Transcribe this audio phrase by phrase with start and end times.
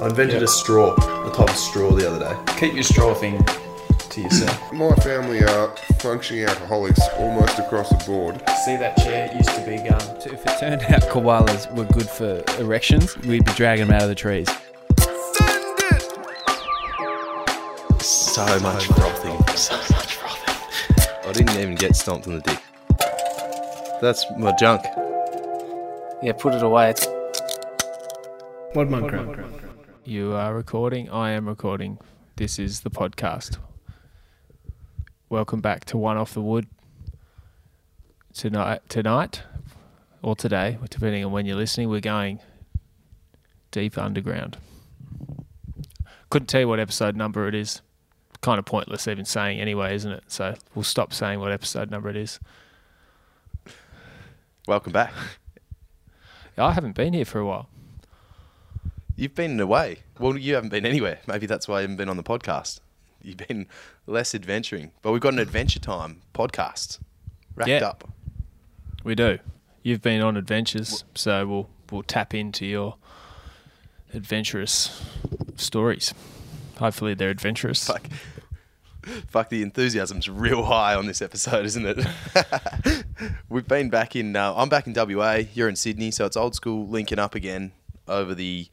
[0.00, 2.52] I invented a straw, a type of straw the other day.
[2.58, 3.42] Keep your straw thing
[4.10, 4.72] to yourself.
[4.72, 8.36] My family are functioning alcoholics almost across the board.
[8.66, 9.98] See that chair it used to be gum.
[10.26, 14.08] If it turned out koalas were good for erections, we'd be dragging them out of
[14.08, 14.48] the trees.
[18.02, 19.56] So much frothing.
[19.56, 21.06] So much frothing.
[21.24, 22.62] I didn't even get stomped on the dick.
[24.02, 24.82] That's my junk.
[26.22, 26.90] Yeah, put it away.
[26.90, 27.06] It's
[28.74, 29.65] One monk
[30.06, 31.10] You are recording.
[31.10, 31.98] I am recording.
[32.36, 33.58] This is the podcast.
[35.28, 36.68] Welcome back to One Off the Wood.
[38.32, 39.42] Tonight, tonight,
[40.22, 42.38] or today, depending on when you're listening, we're going
[43.72, 44.58] deep underground.
[46.30, 47.80] Couldn't tell you what episode number it is.
[48.42, 50.22] Kind of pointless even saying anyway, isn't it?
[50.28, 52.38] So we'll stop saying what episode number it is.
[54.68, 55.12] Welcome back.
[56.56, 57.68] I haven't been here for a while.
[59.16, 59.98] You've been away.
[60.18, 61.20] Well, you haven't been anywhere.
[61.26, 62.80] Maybe that's why you haven't been on the podcast.
[63.22, 63.66] You've been
[64.06, 64.92] less adventuring.
[65.02, 66.98] But we've got an Adventure Time podcast
[67.54, 67.78] wrapped Yeah.
[67.86, 68.08] up.
[69.04, 69.38] We do.
[69.82, 72.96] You've been on adventures, so we'll we'll tap into your
[74.12, 75.04] adventurous
[75.56, 76.12] stories.
[76.78, 77.86] Hopefully, they're adventurous.
[77.86, 78.08] Fuck.
[79.28, 83.04] Fuck, the enthusiasm's real high on this episode, isn't it?
[83.48, 84.34] We've been back in.
[84.34, 85.42] Uh, I'm back in WA.
[85.54, 87.70] You're in Sydney, so it's old school linking up again
[88.08, 88.66] over the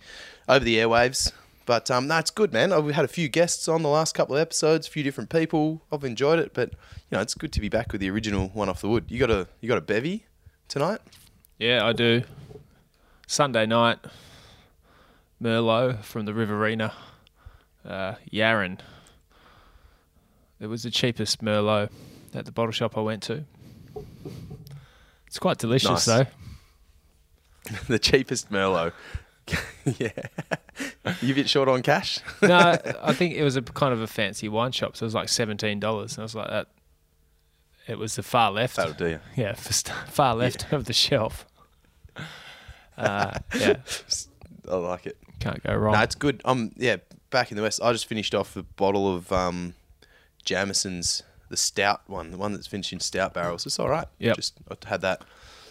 [0.48, 1.32] over the airwaves.
[1.66, 2.74] But um, no, it's good, man.
[2.74, 5.82] I've had a few guests on the last couple of episodes, a few different people.
[5.92, 6.78] I've enjoyed it, but you
[7.18, 9.06] know, it's good to be back with the original one off the wood.
[9.08, 10.26] You got a you got a bevy
[10.68, 11.00] tonight?
[11.58, 12.24] Yeah, I do.
[13.28, 14.00] Sunday night,
[15.42, 16.92] Merlot from the Riverina,
[17.88, 18.80] uh, Yarran.
[20.60, 21.90] It was the cheapest Merlot
[22.34, 23.46] at the bottle shop I went to.
[25.28, 26.06] It's quite delicious, Nice.
[26.06, 26.26] though.
[27.88, 28.92] the cheapest Merlot.
[29.86, 30.10] yeah.
[31.22, 32.20] you a bit short on cash?
[32.42, 35.16] no, I think it was a kind of a fancy wine shop, so it was
[35.16, 36.14] like seventeen dollars.
[36.14, 36.68] And I was like, that.
[37.86, 38.78] It was the far left.
[38.78, 39.20] That'll do you.
[39.36, 41.46] Yeah, far left of the shelf.
[42.98, 43.78] Uh, yeah,
[44.72, 45.18] I like it.
[45.40, 45.94] can't go wrong.
[45.94, 46.42] No, it's good.
[46.46, 46.98] Um, yeah,
[47.30, 49.74] back in the west, I just finished off a bottle of um,
[50.46, 53.66] Jameson's, the stout one, the one that's finished in stout barrels.
[53.66, 54.08] It's all right.
[54.18, 54.34] Yeah.
[54.34, 55.24] Just I had that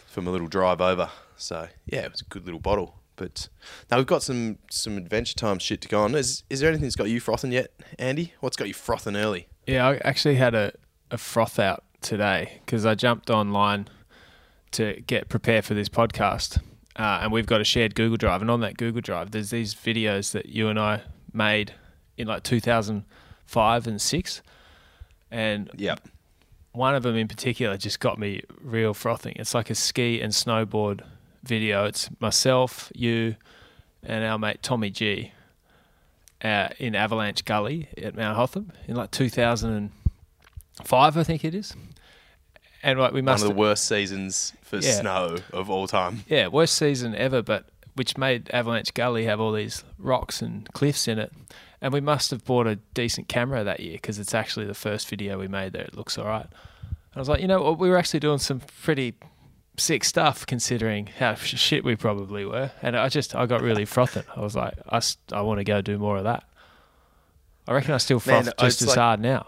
[0.07, 1.09] from a little drive over.
[1.37, 2.97] So yeah, it was a good little bottle.
[3.17, 3.49] But
[3.91, 6.15] now we've got some some adventure time shit to go on.
[6.15, 8.33] Is is there anything that's got you frothing yet, Andy?
[8.41, 9.49] What's got you frothing early?
[9.67, 10.73] Yeah, I actually had a,
[11.11, 13.89] a froth out today because I jumped online
[14.73, 16.59] to get prepared for this podcast.
[16.97, 18.41] Uh, and we've got a shared Google Drive.
[18.43, 21.03] And on that Google Drive, there's these videos that you and I
[21.33, 21.73] made
[22.19, 24.43] in like 2005 and 6.
[25.31, 26.01] And Yep.
[26.73, 29.35] one of them in particular just got me real frothing.
[29.37, 31.03] It's like a ski and snowboard
[31.43, 31.85] video.
[31.87, 33.37] It's myself, you,
[34.03, 35.33] and our mate Tommy G
[36.43, 41.75] uh, in Avalanche Gully at Mount Hotham in like 2005, I think it is.
[42.83, 45.01] And like we must One of the worst seasons for Yeah.
[45.01, 46.25] snow of all time.
[46.29, 51.07] yeah, worst season ever, but which made Avalanche Gully have all these rocks and cliffs
[51.07, 51.33] in it.
[51.81, 55.09] And we must have bought a decent camera that year because it's actually the first
[55.09, 55.83] video we made there.
[55.83, 56.47] It looks all right.
[57.15, 59.15] I was like, you know what, we were actually doing some pretty
[59.77, 62.71] sick stuff considering how shit we probably were.
[62.83, 64.25] And I just, I got really frothing.
[64.37, 65.01] I was like, I,
[65.33, 66.45] I want to go do more of that.
[67.67, 69.47] I reckon I still Man, froth just as like- hard now.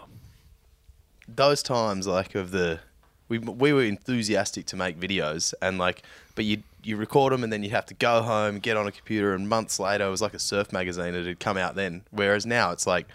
[1.27, 2.79] those times like of the
[3.27, 6.03] we we were enthusiastic to make videos and like
[6.35, 8.91] but you you record them and then you have to go home get on a
[8.91, 12.03] computer and months later it was like a surf magazine it had come out then
[12.11, 13.07] whereas now it's like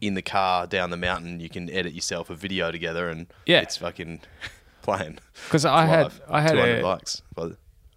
[0.00, 3.60] in the car down the mountain you can edit yourself a video together and Yeah.
[3.60, 4.20] it's fucking
[5.46, 6.12] Because I had.
[6.28, 7.22] I had 200 a, likes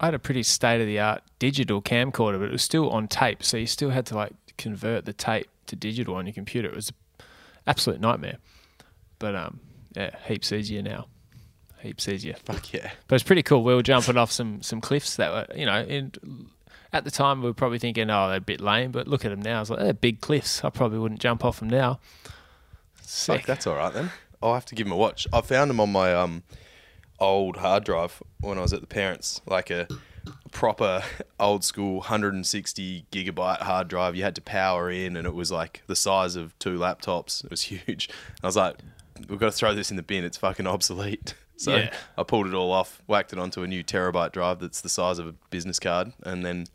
[0.00, 3.06] I had a pretty state of the art digital camcorder, but it was still on
[3.06, 6.68] tape, so you still had to like convert the tape to digital on your computer.
[6.68, 7.24] It was an
[7.68, 8.38] absolute nightmare.
[9.20, 9.60] But um,
[9.94, 11.06] yeah, heaps easier now.
[11.80, 12.34] Heaps easier.
[12.44, 13.62] fuck yeah But it's pretty cool.
[13.62, 16.12] We were jumping off some some cliffs that were, you know, in,
[16.92, 18.90] at the time we were probably thinking, oh, they're a bit lame.
[18.90, 19.60] But look at them now.
[19.60, 20.64] It's like they're big cliffs.
[20.64, 22.00] I probably wouldn't jump off them now.
[23.02, 23.40] Sick.
[23.40, 24.10] Fuck, that's all right then.
[24.42, 25.28] I'll have to give them a watch.
[25.32, 26.42] I found them on my um
[27.22, 29.86] old hard drive when I was at the parents, like a
[30.50, 31.02] proper
[31.40, 34.14] old school 160 gigabyte hard drive.
[34.16, 37.44] You had to power in, and it was like the size of two laptops.
[37.44, 38.08] It was huge.
[38.08, 38.76] And I was like,
[39.28, 40.24] we've got to throw this in the bin.
[40.24, 41.34] It's fucking obsolete.
[41.58, 41.92] So Yeah.
[42.18, 45.20] I pulled it all off, whacked it onto a new terabyte drive that's the size
[45.20, 46.66] of a business card, and then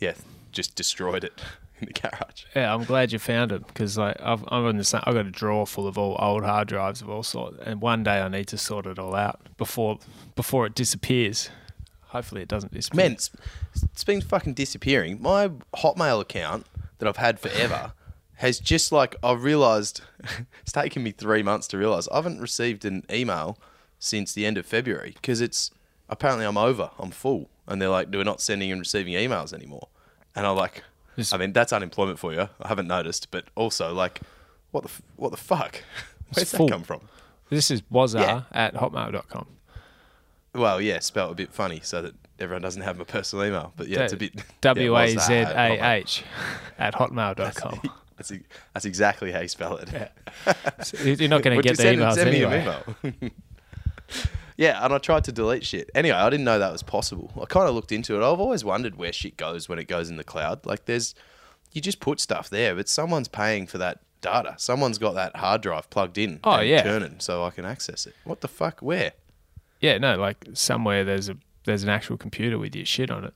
[0.00, 0.12] yeah,
[0.52, 1.40] just destroyed it
[1.80, 2.44] in the garage.
[2.54, 5.26] Yeah, I'm glad you found it because like I've I'm in the same, I've got
[5.26, 8.28] a drawer full of all old hard drives of all sorts, and one day I
[8.28, 9.98] need to sort it all out before
[10.36, 11.50] before it disappears.
[12.08, 13.04] Hopefully, it doesn't disappear.
[13.04, 13.30] Man, it's,
[13.82, 15.20] it's been fucking disappearing.
[15.20, 16.66] My Hotmail account
[16.98, 17.92] that I've had forever
[18.36, 20.00] has just like I realised
[20.62, 23.58] it's taken me three months to realise I haven't received an email
[23.98, 25.72] since the end of February because it's
[26.08, 29.88] apparently I'm over, I'm full, and they're like, we're not sending and receiving emails anymore,
[30.36, 30.84] and I'm like,
[31.32, 32.48] I mean that's unemployment for you.
[32.60, 34.20] I haven't noticed, but also like,
[34.72, 35.82] what the f- what the fuck?
[36.34, 36.68] Where's that full.
[36.68, 37.00] come from?
[37.50, 38.42] This is wazar Yeah.
[38.52, 39.46] at hotmail.com.
[40.54, 43.72] Well, yeah, spelled a bit funny so that everyone doesn't have my personal email.
[43.76, 45.82] But yeah, it's a bit W A Z A what's?
[45.82, 46.24] H
[46.78, 47.80] at hotmail.com.
[48.16, 49.88] That's, e- that's exactly how you spell it.
[50.84, 52.84] So You're not going to get the send- emails send me anyway.
[53.02, 53.30] an email.
[54.56, 55.90] Yeah, and I tried to delete shit.
[55.94, 57.32] Anyway, I didn't know that was possible.
[57.40, 58.18] I kind of looked into it.
[58.18, 60.64] I've always wondered where shit goes when it goes in the cloud.
[60.64, 61.14] Like, there's,
[61.72, 64.54] you just put stuff there, but someone's paying for that data.
[64.56, 66.40] Someone's got that hard drive plugged in.
[66.44, 66.82] Oh, and yeah.
[66.82, 68.14] turning so I can access it.
[68.24, 68.80] What the fuck?
[68.80, 69.12] Where?
[69.80, 73.34] Yeah, no, like somewhere there's a there's an actual computer with your shit on it.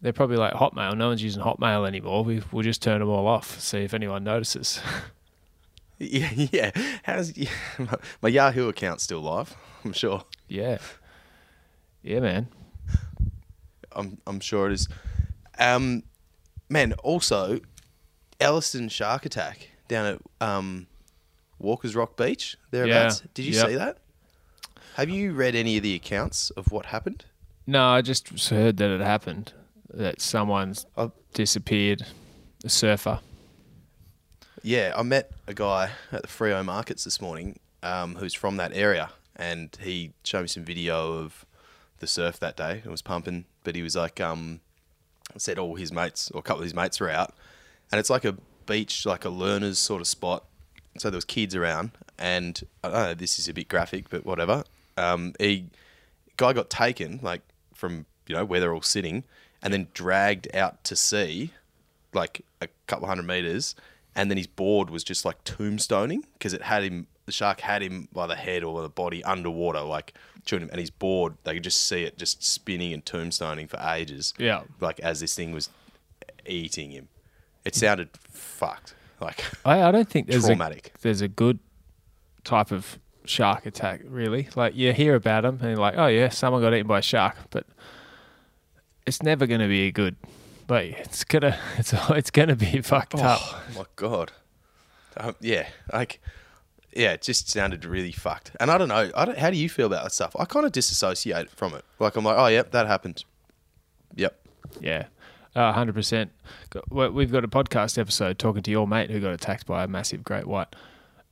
[0.00, 0.96] They're probably like Hotmail.
[0.96, 2.24] No one's using Hotmail anymore.
[2.24, 3.58] We, we'll just turn them all off.
[3.60, 4.80] See if anyone notices.
[5.98, 6.70] Yeah, yeah.
[7.02, 7.32] How's
[8.22, 9.56] my Yahoo account still live?
[9.84, 10.24] I'm sure.
[10.48, 10.78] yeah,
[12.02, 12.48] yeah, man.
[13.92, 14.88] I'm I'm sure it is.
[15.58, 16.04] Um,
[16.68, 16.92] man.
[17.02, 17.60] Also,
[18.40, 20.86] Elliston shark attack down at um,
[21.58, 22.56] Walker's Rock Beach.
[22.70, 23.22] Thereabouts.
[23.22, 23.66] Yeah, Did you yep.
[23.66, 23.98] see that?
[24.94, 27.24] Have you read any of the accounts of what happened?
[27.66, 29.52] No, I just heard that it happened.
[29.92, 30.86] That someone's
[31.34, 32.04] disappeared.
[32.64, 33.20] A surfer.
[34.62, 38.72] Yeah, I met a guy at the Freo Markets this morning um, who's from that
[38.74, 41.46] area, and he showed me some video of
[42.00, 42.82] the surf that day.
[42.84, 44.60] It was pumping, but he was like, um,
[45.36, 47.34] said all his mates or a couple of his mates were out,
[47.92, 50.44] and it's like a beach, like a learners sort of spot.
[50.98, 53.14] So there was kids around, and I don't know.
[53.14, 54.64] This is a bit graphic, but whatever.
[54.96, 55.66] Um, he
[56.36, 57.42] guy got taken like
[57.74, 59.22] from you know where they're all sitting,
[59.62, 61.52] and then dragged out to sea,
[62.12, 63.76] like a couple hundred meters,
[64.14, 67.06] and then his board was just like tombstoning because it had him.
[67.26, 70.14] The shark had him by the head or the body underwater, like
[70.46, 71.34] chewing him, and his board.
[71.44, 74.32] They could just see it just spinning and tombstoning for ages.
[74.38, 74.62] Yeah.
[74.80, 75.68] like as this thing was
[76.46, 77.08] eating him.
[77.64, 78.94] It sounded fucked.
[79.20, 80.92] Like I, I don't think there's Traumatic.
[80.94, 81.58] a there's a good
[82.44, 84.48] type of shark attack really.
[84.56, 87.02] Like you hear about them and you're like, oh yeah, someone got eaten by a
[87.02, 87.66] shark, but
[89.06, 90.16] it's never going to be a good.
[90.68, 93.40] Like it's gonna it's it's gonna be fucked up.
[93.42, 94.32] Oh my god.
[95.16, 96.20] Um, yeah, like
[96.94, 98.52] yeah, it just sounded really fucked.
[98.60, 99.10] And I don't know.
[99.16, 100.34] I don't, how do you feel about that stuff?
[100.38, 101.84] I kind of disassociate from it.
[101.98, 103.24] Like I'm like, oh yep, that happened.
[104.14, 104.38] Yep.
[104.80, 105.06] Yeah,
[105.54, 106.30] Uh, hundred percent.
[106.90, 110.22] We've got a podcast episode talking to your mate who got attacked by a massive
[110.22, 110.68] great white,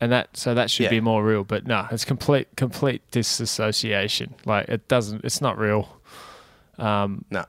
[0.00, 0.90] and that so that should Yeah.
[0.90, 1.44] be more real.
[1.44, 4.34] But no, it's complete complete disassociation.
[4.46, 5.24] Like it doesn't.
[5.24, 6.00] It's not real.
[6.78, 7.44] Um, Nah.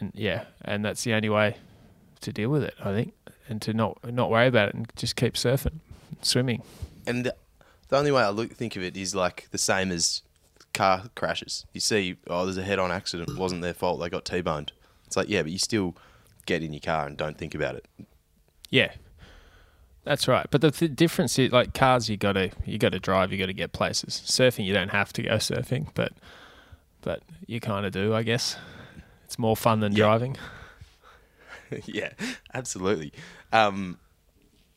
[0.00, 1.56] And yeah, and that's the only way
[2.20, 3.14] to deal with it, I think,
[3.48, 5.80] and to not not worry about it and just keep surfing,
[6.22, 6.62] swimming.
[7.06, 7.34] And the,
[7.88, 10.22] the only way I look think of it is like the same as
[10.74, 11.64] car crashes.
[11.72, 13.30] You see, oh, there's a head-on accident.
[13.30, 14.00] It wasn't their fault.
[14.00, 14.72] They got t-boned.
[15.06, 15.96] It's like, yeah, but you still
[16.44, 17.86] get in your car and don't think about it.
[18.70, 18.92] Yeah,
[20.04, 20.46] that's right.
[20.50, 23.72] But the th- difference is, like cars, you gotta you gotta drive, you gotta get
[23.72, 24.22] places.
[24.26, 26.12] Surfing, you don't have to go surfing, but
[27.00, 28.56] but you kind of do, I guess.
[29.28, 29.98] It's more fun than Yeah.
[30.04, 30.36] driving.
[31.84, 32.12] yeah,
[32.54, 33.12] absolutely.
[33.52, 33.98] Um,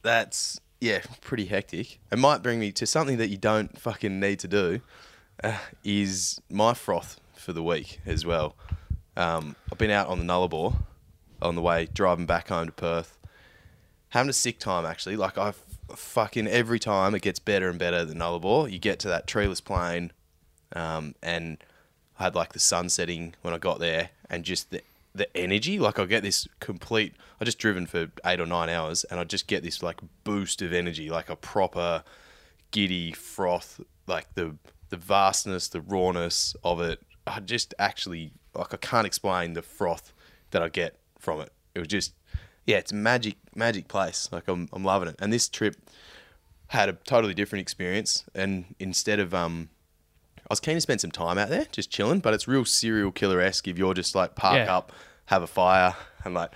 [0.01, 1.99] that's yeah, pretty hectic.
[2.11, 4.81] It might bring me to something that you don't fucking need to do.
[5.41, 8.57] Uh, is my froth for the week as well.
[9.15, 10.75] Um, I've been out on the Nullarbor
[11.41, 13.17] on the way driving back home to Perth,
[14.09, 15.15] having a sick time actually.
[15.15, 15.53] Like I
[15.95, 18.03] fucking every time it gets better and better.
[18.03, 20.11] The Nullarbor, you get to that treeless plain,
[20.75, 21.57] um, and
[22.21, 24.83] I had like the sun setting when I got there, and just the
[25.15, 25.79] the energy.
[25.79, 27.15] Like I get this complete.
[27.39, 30.61] I just driven for eight or nine hours, and I just get this like boost
[30.61, 32.03] of energy, like a proper
[32.69, 34.55] giddy froth, like the
[34.89, 37.01] the vastness, the rawness of it.
[37.25, 40.13] I just actually like I can't explain the froth
[40.51, 41.51] that I get from it.
[41.73, 42.13] It was just
[42.67, 44.29] yeah, it's a magic magic place.
[44.31, 45.15] Like I'm I'm loving it.
[45.17, 45.75] And this trip
[46.67, 48.25] had a totally different experience.
[48.35, 49.69] And instead of um,
[50.51, 52.19] was keen to spend some time out there, just chilling.
[52.19, 54.75] But it's real serial killer esque if you're just like park Yeah.
[54.77, 54.91] up,
[55.25, 56.51] have a fire, and like,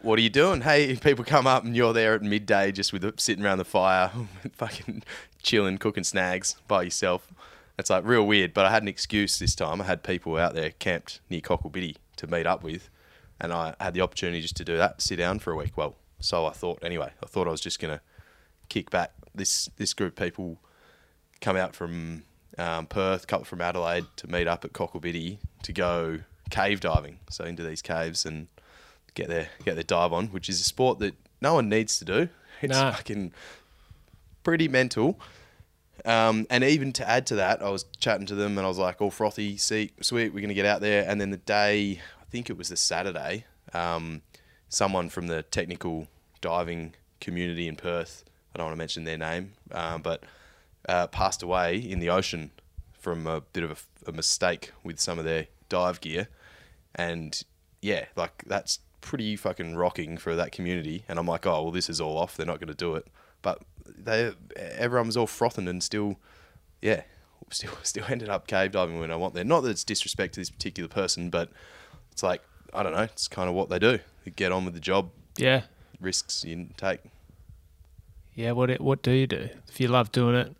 [0.00, 0.60] what are you doing?
[0.62, 3.64] Hey, people come up and you're there at midday, just with the, sitting around the
[3.64, 4.10] fire,
[4.52, 5.02] fucking
[5.42, 7.32] chilling, cooking snags by yourself.
[7.78, 8.54] It's like real weird.
[8.54, 9.80] But I had an excuse this time.
[9.80, 11.70] I had people out there camped near Cockle
[12.16, 12.88] to meet up with,
[13.40, 15.76] and I had the opportunity just to do that, sit down for a week.
[15.76, 17.10] Well, so I thought anyway.
[17.22, 18.00] I thought I was just gonna
[18.68, 19.12] kick back.
[19.34, 20.58] This this group of people
[21.40, 22.22] come out from
[22.58, 26.20] um, Perth, a couple from Adelaide to meet up at Cockle to go
[26.50, 27.18] cave diving.
[27.30, 28.48] So into these caves and
[29.14, 32.04] get their get their dive on, which is a sport that no one needs to
[32.04, 32.28] do.
[32.62, 32.92] It's Nah.
[32.92, 33.32] fucking
[34.42, 35.18] pretty mental.
[36.04, 38.78] Um, and even to add to that, I was chatting to them and I was
[38.78, 41.04] like, all frothy, see, sweet, we're going to get out there.
[41.08, 44.22] And then the day, I think it was the Saturday, um,
[44.68, 46.08] someone from the technical
[46.40, 50.24] diving community in Perth, I don't want to mention their name, um, but
[50.88, 52.50] uh, passed away in the ocean
[52.98, 56.28] from a bit of a, a mistake with some of their dive gear.
[56.94, 57.42] And
[57.82, 61.04] yeah, like that's pretty fucking rocking for that community.
[61.08, 62.36] And I'm like, oh, well, this is all off.
[62.36, 63.06] They're not going to do it.
[63.42, 66.16] But they, everyone was all frothing and still,
[66.80, 67.02] yeah,
[67.50, 69.44] still, still ended up cave diving when I want there.
[69.44, 71.50] Not that it's disrespect to this particular person, but
[72.12, 73.98] it's like, I don't know, it's kind of what they do.
[74.24, 75.62] They get on with the job, Yeah.
[76.00, 77.00] risks you take.
[78.34, 80.56] Yeah, what what do you do if you love doing it?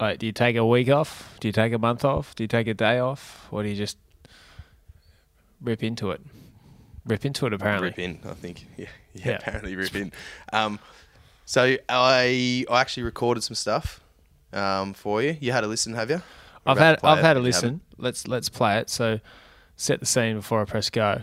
[0.00, 1.36] Like, do you take a week off?
[1.40, 2.34] Do you take a month off?
[2.34, 3.46] Do you take a day off?
[3.50, 3.98] Or do you just
[5.60, 6.20] rip into it?
[7.04, 7.88] Rip into it, apparently.
[7.88, 8.66] Rip in, I think.
[8.76, 9.36] Yeah, yeah, Yeah.
[9.36, 10.12] apparently rip in.
[10.52, 10.78] Um,
[11.44, 14.00] so I I actually recorded some stuff
[14.52, 15.36] um, for you.
[15.40, 16.22] You had a listen, have you?
[16.64, 17.80] We're I've had I've it had a listen.
[17.98, 18.88] Let's let's play it.
[18.88, 19.18] So,
[19.76, 21.22] set the scene before I press go.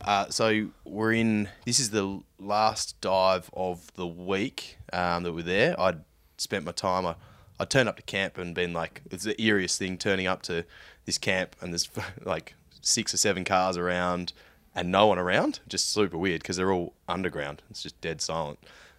[0.00, 1.48] Uh, so we're in.
[1.64, 5.78] This is the last dive of the week um, that we're there.
[5.80, 6.00] I'd
[6.38, 7.06] spent my time.
[7.06, 7.14] I
[7.58, 10.64] I turned up to camp and been like, it's the eeriest thing turning up to
[11.04, 11.88] this camp and there's
[12.24, 14.32] like six or seven cars around
[14.74, 15.60] and no one around.
[15.68, 17.62] Just super weird because they're all underground.
[17.70, 18.58] It's just dead silent.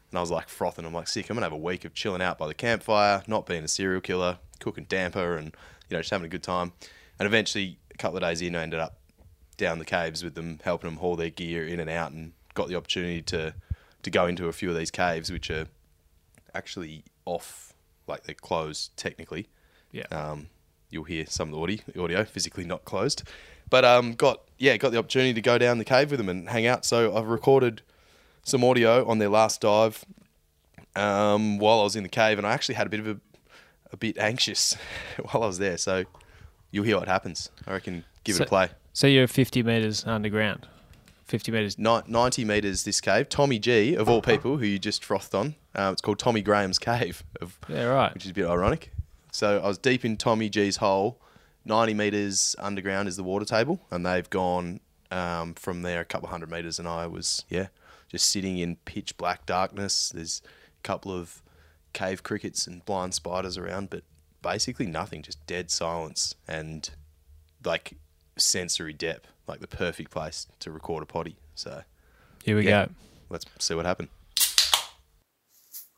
[0.10, 0.86] And I was like frothing.
[0.86, 1.30] I'm like, sick.
[1.30, 4.02] I'm gonna have a week of chilling out by the campfire, not being a serial
[4.02, 5.48] killer, cooking damper, and
[5.90, 6.72] you know just having a good time.
[7.20, 8.98] And eventually, a couple of days in, I ended up
[9.58, 12.70] down the caves with them, helping them haul their gear in and out, and got
[12.70, 13.54] the opportunity to
[14.04, 15.68] to go into a few of these caves, which are
[16.54, 17.67] actually off,
[18.08, 19.48] like they're closed technically.
[19.92, 20.06] Yeah.
[20.12, 20.48] Um,
[20.90, 23.24] you'll hear some of the audio, the audio physically not closed,
[23.70, 26.50] but um, got yeah, got the opportunity to go down the cave with them and
[26.50, 26.86] hang out.
[26.86, 27.82] So I've recorded
[28.44, 30.04] some audio on their last dive
[30.96, 33.20] um, while I was in the cave, and I actually had a bit of a
[33.92, 34.76] a bit anxious
[35.32, 35.78] while I was there.
[35.78, 36.04] So
[36.72, 37.50] you'll hear what happens.
[37.66, 38.04] I reckon.
[38.24, 38.70] Give it a play.
[38.92, 40.68] So you're 50 meters underground.
[41.28, 41.78] 50 meters.
[41.78, 43.30] Ni- 90 meters this cave.
[43.30, 45.56] Tommy G, of all people, who you just frothed on.
[45.76, 48.14] Uh, it's called Tommy Graham's Cave, of, Yeah, right.
[48.14, 48.92] which is a bit ironic.
[49.32, 51.20] So I was deep in Tommy G's hole.
[51.66, 54.80] 90 meters underground is the water table, and they've gone
[55.12, 57.68] um, from there a couple hundred meters, and I was, yeah,
[58.10, 60.10] just sitting in pitch black darkness.
[60.16, 60.42] There's
[60.80, 61.42] a couple of
[61.92, 64.04] cave crickets and blind spiders around, but
[64.42, 66.90] basically nothing, just dead silence and
[67.66, 67.98] like
[68.38, 71.38] sensory depth, like the perfect place to record a potty.
[71.56, 71.84] So
[72.44, 72.86] Here we Yeah.
[72.88, 72.92] go.
[73.30, 74.10] let's see what happened.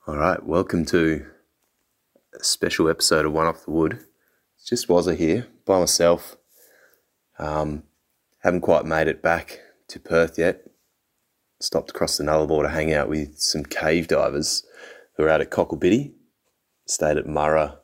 [0.08, 1.26] All right, welcome to
[2.40, 4.06] a special episode of One Off the Wood.
[4.56, 6.38] It's just Wazza here by myself.
[7.38, 7.84] Um,
[8.40, 10.66] haven't quite made it back to Perth yet.
[11.60, 14.64] Stopped across the Nullarbor to hang out with some cave divers
[15.16, 16.14] who are out at Cocklebiddy.
[16.88, 17.78] Stayed at Murrah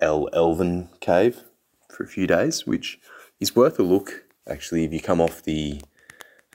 [0.00, 1.42] El Elven Cave
[1.90, 2.98] for a few days, which
[3.40, 4.24] is worth a look.
[4.48, 5.80] Actually, if you come off the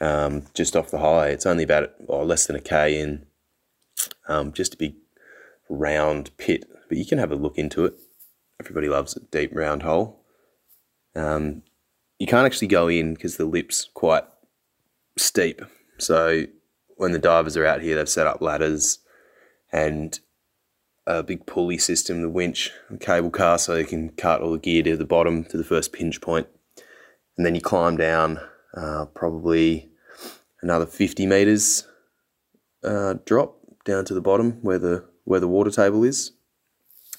[0.01, 1.29] um, just off the high.
[1.29, 3.25] It's only about oh, less than a k in,
[4.27, 4.95] um, just a big
[5.69, 6.65] round pit.
[6.89, 7.95] But you can have a look into it.
[8.59, 10.19] Everybody loves a deep round hole.
[11.15, 11.63] Um,
[12.19, 14.25] you can't actually go in because the lip's quite
[15.17, 15.61] steep.
[15.99, 16.45] So
[16.97, 18.99] when the divers are out here, they've set up ladders
[19.71, 20.19] and
[21.05, 24.57] a big pulley system, the winch, a cable car, so they can cart all the
[24.57, 26.47] gear to the bottom to the first pinch point,
[27.37, 28.39] and then you climb down
[28.75, 29.89] uh, probably
[30.61, 31.87] another 50 meters
[32.83, 36.33] uh, drop down to the bottom where the where the water table is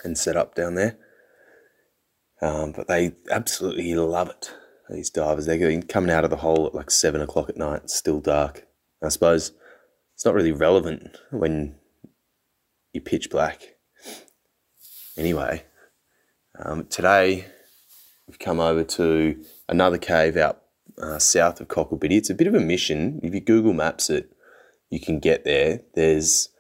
[0.02, 0.98] and set up down there.
[2.42, 4.52] Um, but they absolutely love it
[4.90, 5.46] these divers.
[5.46, 8.66] They're coming out of the hole at like 7 o'clock at night still dark.
[9.02, 9.52] I suppose
[10.14, 11.76] it's not really relevant when
[12.92, 13.76] you pitch black.
[15.16, 15.64] Anyway
[16.58, 17.46] um, today
[18.26, 20.62] we've come over to another cave out
[20.98, 22.16] uh, south of Cocklebiddy.
[22.16, 23.20] It's a bit of a mission.
[23.22, 24.32] If you Google Maps it,
[24.90, 25.80] you can get there.
[25.94, 26.50] There's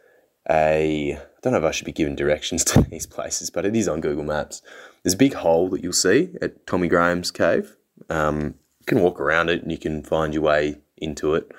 [0.50, 3.76] a I don't know if I should be giving directions to these places, but it
[3.76, 4.62] is on Google Maps.
[5.02, 7.76] There's a big hole that you'll see at Tommy Graham's cave.
[8.08, 11.52] Um, you can walk around it and you can find your way into it.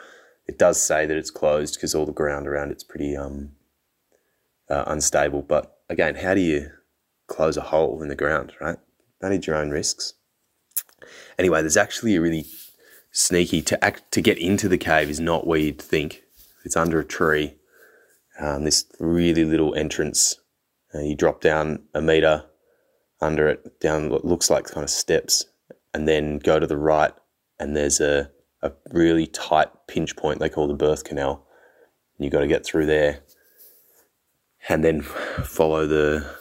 [0.48, 3.52] It does say that it's closed because all the ground around it's pretty um,
[4.70, 5.42] uh, unstable.
[5.42, 6.72] But again, how do you
[7.28, 8.78] close a hole in the ground, right?
[9.22, 10.14] Manage your own risks.
[11.38, 12.46] Anyway, there's actually a really
[13.12, 16.24] sneaky to act to get into the cave is not where you'd think.
[16.66, 17.56] It's under a tree.
[18.40, 20.40] Um, this really little entrance.
[20.94, 22.44] Uh, you drop down a meter
[23.22, 25.46] under it, down what looks like kind of steps,
[25.94, 27.14] and then go to the right,
[27.60, 28.30] and there's a,
[28.62, 31.46] a really tight pinch point they call the birth canal.
[32.18, 33.20] You got to get through there,
[34.68, 36.36] and then follow the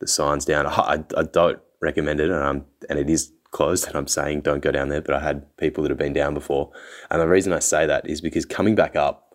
[0.00, 0.66] the signs down.
[0.66, 3.86] I, I, I don't recommend it, and and it is closed.
[3.86, 6.34] And I'm saying don't go down there, but I had people that have been down
[6.34, 6.70] before,
[7.10, 9.34] and the reason I say that is because coming back up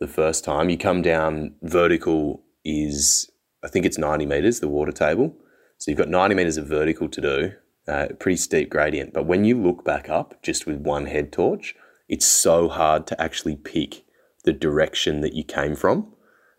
[0.00, 3.30] the first time you come down vertical is
[3.64, 5.34] I think it's 90 meters the water table,
[5.78, 7.52] so you've got 90 meters of vertical to do,
[7.88, 9.12] uh, pretty steep gradient.
[9.12, 11.74] But when you look back up just with one head torch,
[12.08, 14.04] it's so hard to actually pick
[14.44, 16.12] the direction that you came from.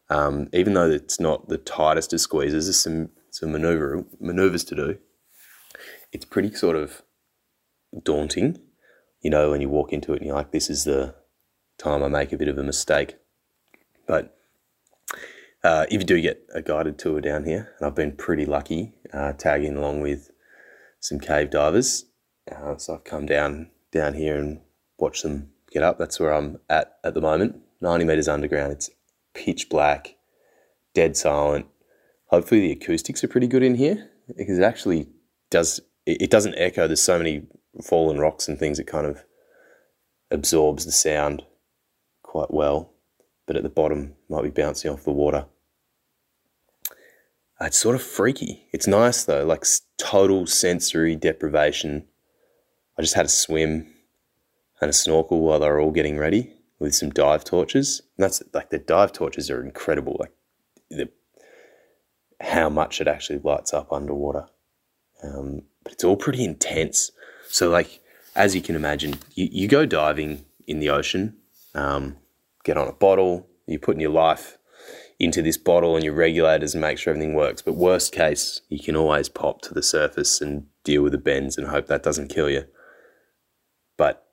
[0.09, 4.75] Um, even though it's not the tightest of squeezes, there's some some maneuver maneuvers to
[4.75, 4.97] do.
[6.11, 7.03] It's pretty sort of
[8.03, 8.59] daunting,
[9.21, 11.15] you know, when you walk into it and you're like, "This is the
[11.77, 13.17] time I make a bit of a mistake."
[14.07, 14.35] But
[15.63, 18.93] uh, if you do get a guided tour down here, and I've been pretty lucky
[19.13, 20.31] uh, tagging along with
[20.99, 22.05] some cave divers,
[22.51, 24.61] uh, so I've come down down here and
[24.97, 25.97] watched them get up.
[25.97, 27.61] That's where I'm at at the moment.
[27.81, 28.73] 90 meters underground.
[28.73, 28.89] It's
[29.33, 30.15] pitch black,
[30.93, 31.67] dead silent.
[32.27, 35.07] Hopefully the acoustics are pretty good in here because it actually
[35.49, 35.81] does.
[36.05, 36.87] It, it doesn't echo.
[36.87, 37.43] There's so many
[37.83, 38.79] fallen rocks and things.
[38.79, 39.23] It kind of
[40.31, 41.43] absorbs the sound
[42.23, 42.93] quite well
[43.49, 45.47] but at the bottom might be bouncing off the water.
[47.59, 48.67] Uh, it's sort of freaky.
[48.71, 49.65] It's nice though, like
[49.97, 52.05] total sensory deprivation.
[52.95, 53.91] I just had a swim
[54.79, 58.03] and a snorkel while they were all getting ready with some dive torches.
[58.19, 60.17] And that's like the dive torches are incredible.
[60.19, 60.33] Like
[60.91, 61.09] the
[62.41, 64.45] how much it actually lights up underwater.
[65.23, 67.11] Um, but it's all pretty intense.
[67.47, 68.01] So like
[68.35, 71.35] as you can imagine, you, you go diving in the ocean.
[71.75, 72.17] Um,
[72.63, 74.57] get on a bottle, you're putting your life
[75.19, 77.61] into this bottle and your regulators and make sure everything works.
[77.61, 81.57] But worst case, you can always pop to the surface and deal with the bends
[81.57, 82.65] and hope that doesn't kill you.
[83.97, 84.25] But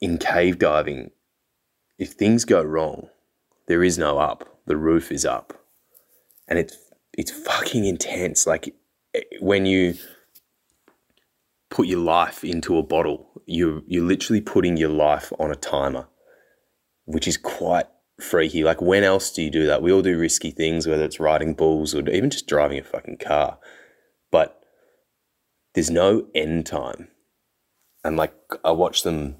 [0.00, 1.10] in cave diving,
[1.98, 3.08] if things go wrong,
[3.66, 4.60] there is no up.
[4.66, 5.66] The roof is up.
[6.46, 6.76] And it's
[7.12, 8.46] it's fucking intense.
[8.46, 8.74] Like
[9.40, 9.94] when you
[11.70, 16.08] put your life into a bottle, you're you're literally putting your life on a timer
[17.04, 17.86] which is quite
[18.20, 18.64] freaky.
[18.64, 19.82] Like, when else do you do that?
[19.82, 23.18] We all do risky things, whether it's riding bulls or even just driving a fucking
[23.18, 23.58] car.
[24.30, 24.60] But
[25.74, 27.08] there's no end time.
[28.04, 29.36] And like, I watch them,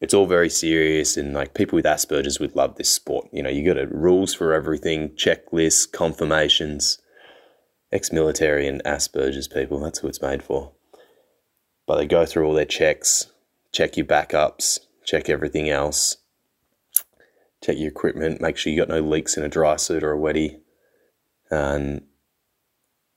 [0.00, 1.16] it's all very serious.
[1.16, 3.28] And like, people with Asperger's would love this sport.
[3.32, 6.98] You know, you got rules for everything, checklists, confirmations.
[7.92, 10.72] Ex military and Asperger's people, that's who it's made for.
[11.86, 13.32] But they go through all their checks,
[13.72, 16.16] check your backups, check everything else
[17.62, 20.18] check your equipment, make sure you got no leaks in a dry suit or a
[20.18, 20.60] wetty.
[21.50, 22.02] And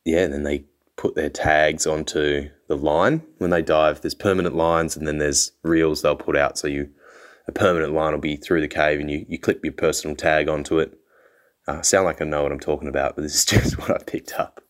[0.06, 4.02] yeah, then they put their tags onto the line when they dive.
[4.02, 6.58] There's permanent lines and then there's reels they'll put out.
[6.58, 6.90] So you
[7.48, 10.48] a permanent line will be through the cave and you, you clip your personal tag
[10.48, 10.99] onto it.
[11.70, 14.04] Uh, sound like I know what I'm talking about, but this is just what I
[14.04, 14.64] picked up.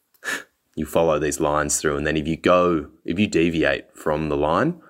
[0.75, 4.35] You follow these lines through, and then if you go, if you deviate from the
[4.35, 4.81] line,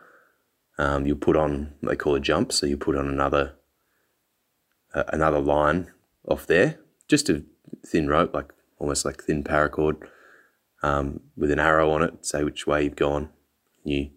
[0.79, 2.51] um, you'll put on they call a jump.
[2.51, 3.53] So you put on another
[4.91, 5.91] uh, another line
[6.27, 7.43] off there, just a
[7.85, 10.01] thin rope, like almost like thin paracord,
[10.81, 13.29] um, with an arrow on it, say which way you've gone.
[13.83, 14.09] You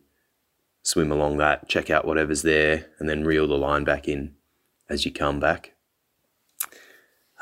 [0.82, 4.34] swim along that, check out whatever's there, and then reel the line back in
[4.88, 5.74] as you come back.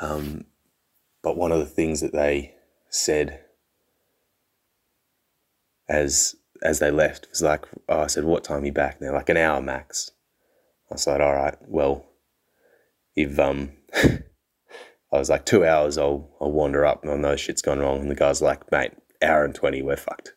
[0.01, 0.45] Um,
[1.21, 2.55] but one of the things that they
[2.89, 3.39] said
[5.87, 8.95] as as they left was like, oh, I said, what time are you back?
[8.95, 10.11] And they're like, an hour max.
[10.91, 12.05] I said, all right, well,
[13.15, 17.61] if um I was like two hours, I'll I'll wander up and I'll know shit's
[17.61, 18.01] gone wrong.
[18.01, 20.33] And the guy's like, mate, hour and twenty, we're fucked.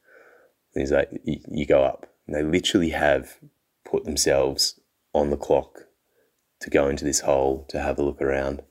[0.75, 2.07] And he's like, you go up.
[2.27, 3.39] And they literally have
[3.85, 4.81] put themselves
[5.13, 5.85] on the clock
[6.61, 8.63] to go into this hole to have a look around.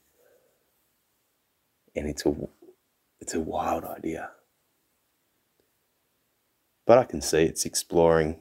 [1.96, 2.36] And it's a
[3.20, 4.32] it's a wild idea.
[6.86, 8.40] But I can see it's exploring.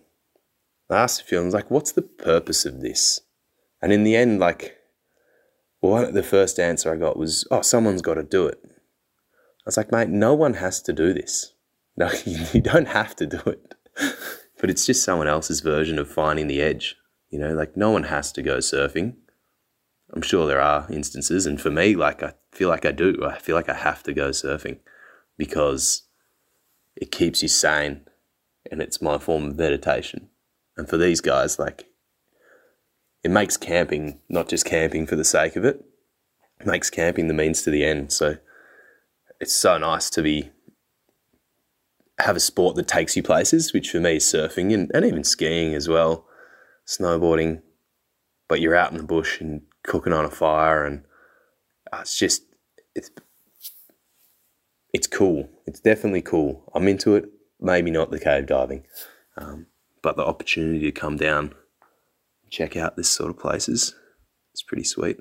[0.91, 3.21] I asked I was like, what's the purpose of this?
[3.81, 4.77] And in the end, like
[5.83, 8.61] well, the first answer I got was, oh, someone's got to do it.
[8.65, 11.53] I was like, mate, no one has to do this.
[11.95, 13.75] No, you don't have to do it.
[14.59, 16.97] but it's just someone else's version of finding the edge.
[17.29, 19.17] You know, like no one has to go surfing.
[20.13, 21.47] I'm sure there are instances.
[21.47, 23.19] And for me, like, I feel like I do.
[23.25, 24.79] I feel like I have to go surfing
[25.39, 26.03] because
[26.97, 28.03] it keeps you sane
[28.71, 30.29] and it's my form of meditation.
[30.77, 31.87] And for these guys, like,
[33.25, 35.83] it makes camping not just camping for the sake of it.
[36.61, 38.13] It makes camping the means to the end.
[38.13, 38.37] So
[39.41, 40.51] it's so nice to be
[42.19, 45.25] have a sport that takes you places, which for me is surfing and, and even
[45.25, 46.27] skiing as well,
[46.87, 47.63] snowboarding.
[48.49, 51.05] But you're out in the bush and cooking on a fire, and
[51.93, 52.43] uh, it's just
[52.95, 53.11] it's
[54.93, 55.49] it's cool.
[55.67, 56.71] It's definitely cool.
[56.75, 57.27] I'm into it.
[57.61, 58.85] Maybe not the cave diving,
[59.37, 59.67] um,
[60.03, 61.55] but the opportunity to come down,
[62.51, 63.95] check out this sort of places,
[64.53, 65.19] it's pretty sweet.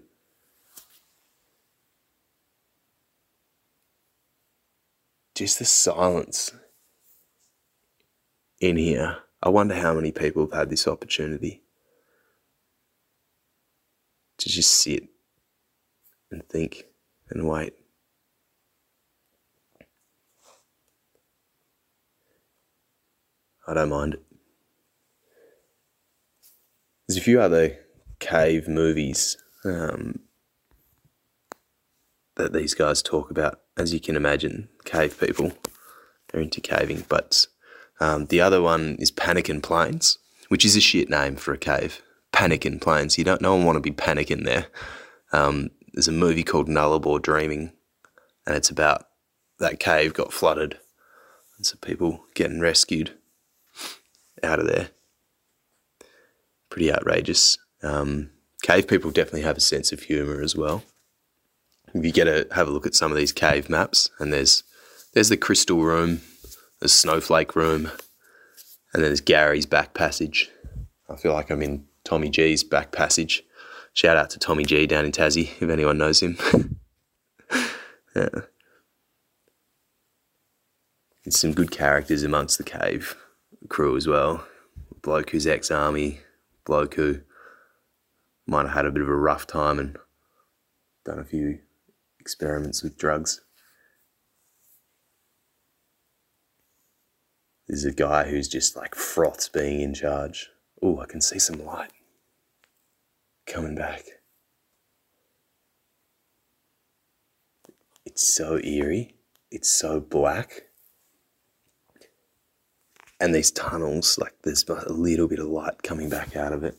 [5.36, 6.52] Just the silence
[8.60, 9.19] in here.
[9.41, 11.63] I wonder how many people have had this opportunity
[14.41, 15.08] to just sit
[16.32, 16.86] and think
[17.30, 17.73] and wait.
[23.67, 24.23] I don't mind it.
[27.08, 27.77] There's a few other
[28.19, 30.21] cave movies um,
[32.36, 33.60] that these guys talk about.
[33.77, 35.54] As you can imagine, cave people
[36.34, 37.45] are into caving, but
[37.99, 40.17] um, the other one is Pannikin Plains,
[40.49, 42.01] which is a shit name for a cave.
[42.34, 43.17] Pannikin Plains.
[43.17, 43.41] You don't.
[43.41, 44.67] No one want to be panicking there.
[45.34, 47.74] Um, there's a movie called Nullarbor Dreaming,
[48.46, 49.06] and it's about
[49.60, 50.80] that cave got flooded,
[51.58, 53.13] and so people getting rescued
[54.44, 54.89] out of there.
[56.70, 57.58] Pretty outrageous.
[57.84, 58.32] Um,
[58.63, 60.84] cave people definitely have a sense of humour as well.
[61.94, 64.63] If you get to have a look at some of these cave maps, and there's
[65.13, 66.22] there's the Crystal Room,
[66.80, 67.91] there's Snowflake Room,
[68.94, 70.50] and then there's Gary's back passage.
[71.10, 73.43] I feel like I'm in Tommy G's back passage.
[73.93, 76.37] Shout out to Tommy G down in Tassie, if anyone knows him.
[78.15, 78.29] yeah.
[81.23, 83.15] There's some good characters amongst the cave
[83.69, 84.45] crew as well.
[85.01, 86.19] Bloke who's ex army,
[86.65, 87.21] bloke who
[88.47, 89.97] might have had a bit of a rough time and
[91.05, 91.59] done a few
[92.19, 93.41] experiments with drugs.
[97.67, 100.50] There's a guy who's just like froths being in charge.
[100.82, 101.91] Oh, I can see some light
[103.46, 104.04] coming back.
[108.06, 109.15] It's so eerie.
[109.52, 110.63] It's so black.
[113.20, 116.76] And these tunnels, like there's a little bit of light coming back out of it.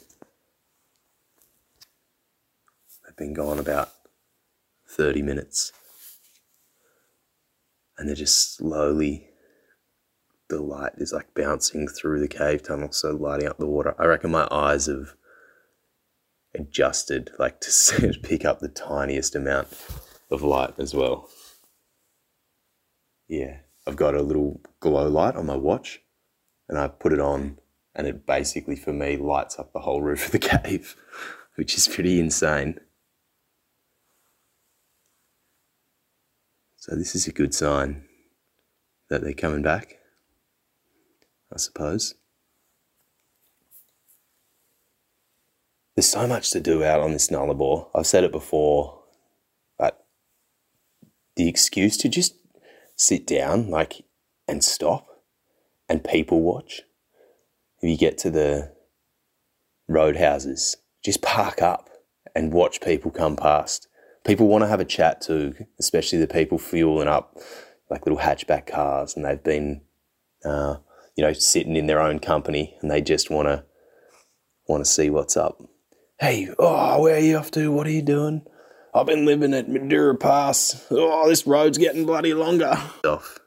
[3.04, 3.92] They've been gone about
[4.88, 5.72] 30 minutes.
[7.96, 9.28] And they're just slowly,
[10.52, 13.94] the light is like bouncing through the cave tunnel, so lighting up the water.
[13.98, 15.14] I reckon my eyes have
[16.54, 19.68] adjusted, like to pick up the tiniest amount
[20.30, 21.30] of light as well.
[23.28, 26.00] Yeah, I've got a little glow light on my watch
[26.68, 27.58] and I put it on,
[27.94, 30.96] and it basically for me lights up the whole roof of the cave,
[31.54, 32.78] which is pretty insane.
[36.76, 38.04] So, this is a good sign
[39.08, 39.98] that they're coming back,
[41.52, 42.14] I suppose.
[45.94, 47.88] There's so much to do out on this Nullarbor.
[47.94, 49.02] I've said it before,
[49.78, 50.06] but
[51.36, 52.36] the excuse to just
[52.96, 54.04] sit down, like,
[54.48, 55.06] and stop
[55.88, 56.82] and people watch.
[57.80, 58.72] If you get to the
[59.88, 61.90] roadhouses, just park up
[62.34, 63.88] and watch people come past.
[64.24, 67.36] People want to have a chat too, especially the people fueling up
[67.90, 69.82] like little hatchback cars, and they've been,
[70.44, 70.76] uh,
[71.16, 73.64] you know, sitting in their own company, and they just want to
[74.66, 75.62] want to see what's up.
[76.18, 77.72] Hey, oh, where are you off to?
[77.72, 78.42] What are you doing?
[78.94, 80.86] I've been living at Madura Pass.
[80.90, 82.76] Oh, this road's getting bloody longer.
[83.04, 83.38] Off.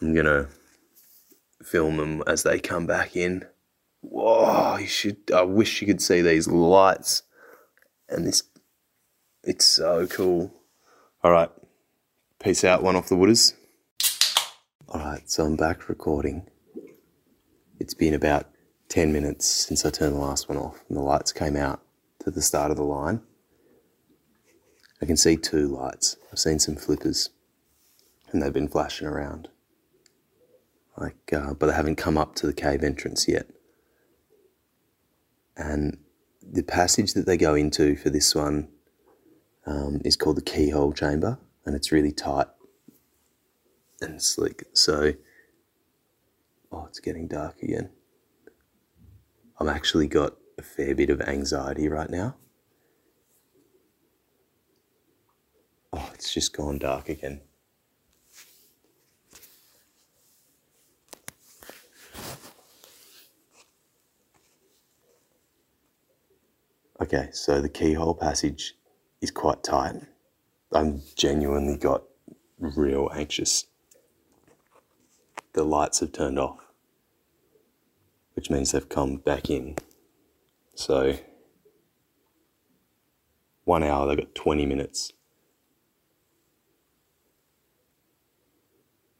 [0.00, 0.48] I'm gonna
[1.62, 3.44] film them as they come back in.
[4.00, 5.18] Whoa, you should.
[5.34, 7.22] I wish you could see these lights
[8.08, 8.42] and this.
[9.44, 10.52] It's so cool.
[11.24, 11.50] All right,
[12.40, 12.82] peace out.
[12.82, 13.54] One off the wooders.
[14.94, 16.46] All right, so I'm back recording.
[17.80, 18.50] It's been about
[18.90, 21.80] ten minutes since I turned the last one off, and the lights came out
[22.18, 23.22] to the start of the line.
[25.00, 26.18] I can see two lights.
[26.30, 27.30] I've seen some flippers,
[28.30, 29.48] and they've been flashing around
[30.98, 33.46] like, uh, but they haven't come up to the cave entrance yet.
[35.56, 35.96] And
[36.42, 38.68] the passage that they go into for this one
[39.64, 42.48] um, is called the keyhole chamber, and it's really tight
[44.02, 44.64] and slick.
[44.74, 45.14] So,
[46.70, 47.90] oh, it's getting dark again.
[49.58, 52.36] I've actually got a fair bit of anxiety right now.
[55.92, 57.40] Oh, it's just gone dark again.
[67.00, 68.74] Okay, so the keyhole passage
[69.20, 69.96] is quite tight.
[70.72, 72.04] I'm genuinely got
[72.58, 73.66] real anxious.
[75.54, 76.58] The lights have turned off,
[78.34, 79.76] which means they've come back in.
[80.74, 81.16] So
[83.64, 85.12] one hour, they've got 20 minutes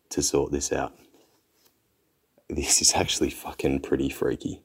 [0.09, 0.95] to sort this out.
[2.49, 4.63] This is actually fucking pretty freaky.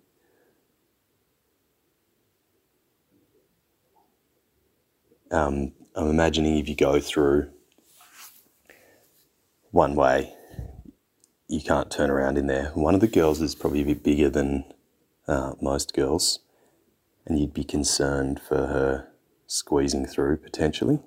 [5.31, 7.49] Um, I'm imagining if you go through
[9.71, 10.33] one way,
[11.47, 12.71] you can't turn around in there.
[12.73, 14.65] One of the girls is probably a bit bigger than
[15.27, 16.39] uh, most girls,
[17.25, 19.07] and you'd be concerned for her
[19.47, 20.99] squeezing through potentially.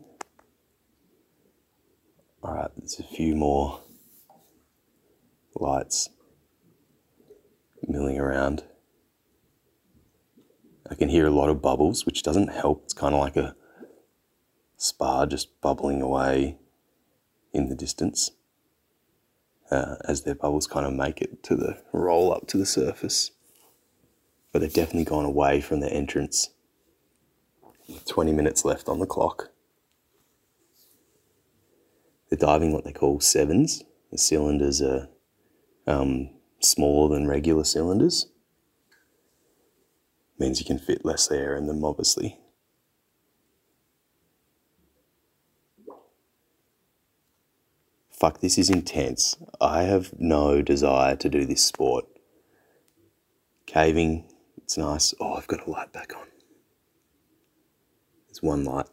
[2.43, 3.81] All right, there's a few more
[5.55, 6.09] lights
[7.87, 8.65] milling around.
[10.91, 12.85] I can hear a lot of bubbles, which doesn't help.
[12.85, 13.55] It's kind of like a
[14.79, 16.57] spa just bubbling away
[17.53, 18.31] in the distance
[19.71, 23.31] uh, as their bubbles kind of make it to the roll up to the surface.
[24.53, 26.51] But they've definitely gone away from their entrance.
[28.07, 29.51] 20 minutes left on the clock.
[32.29, 33.83] They're diving what they call sevens.
[34.11, 35.09] The cylinders are
[35.87, 36.31] um,
[36.61, 38.27] smaller than regular cylinders.
[40.39, 42.39] Means you can fit less air in them, obviously.
[48.21, 49.39] Fuck, this is intense.
[49.63, 52.05] I have no desire to do this sport.
[53.65, 54.27] Caving,
[54.59, 55.15] it's nice.
[55.19, 56.27] Oh, I've got a light back on.
[58.27, 58.89] There's one light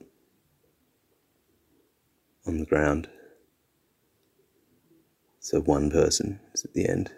[2.46, 3.10] on the ground.
[5.42, 7.12] So one person is at the end.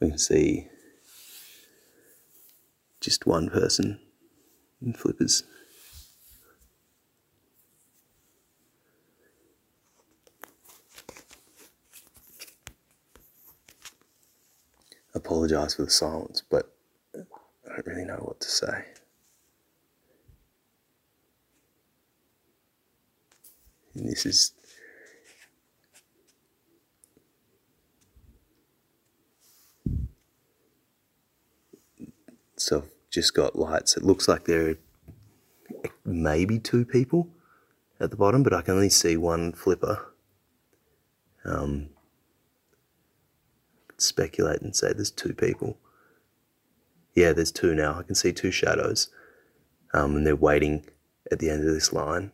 [0.00, 0.66] We can see
[3.00, 4.00] just one person
[4.84, 5.44] in flippers.
[15.14, 16.74] Apologise for the silence, but
[17.14, 17.20] I
[17.66, 18.84] don't really know what to say.
[23.94, 24.52] And this is
[32.78, 33.96] I've just got lights.
[33.96, 34.78] It looks like there are
[36.04, 37.28] maybe two people
[38.00, 40.12] at the bottom, but I can only see one flipper.
[41.44, 41.90] Um,
[43.96, 45.76] speculate and say there's two people.
[47.14, 47.98] Yeah, there's two now.
[47.98, 49.08] I can see two shadows,
[49.92, 50.84] um, and they're waiting
[51.32, 52.32] at the end of this line.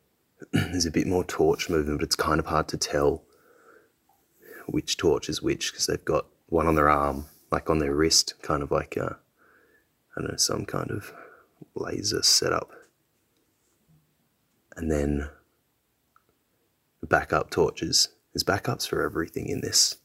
[0.52, 3.22] there's a bit more torch movement, but it's kind of hard to tell
[4.66, 8.34] which torch is which because they've got one on their arm, like on their wrist,
[8.42, 9.14] kind of like I
[10.16, 11.12] don't know, some kind of
[11.74, 12.70] laser setup.
[14.76, 15.30] And then
[17.08, 18.08] backup torches.
[18.32, 19.96] There's backups for everything in this.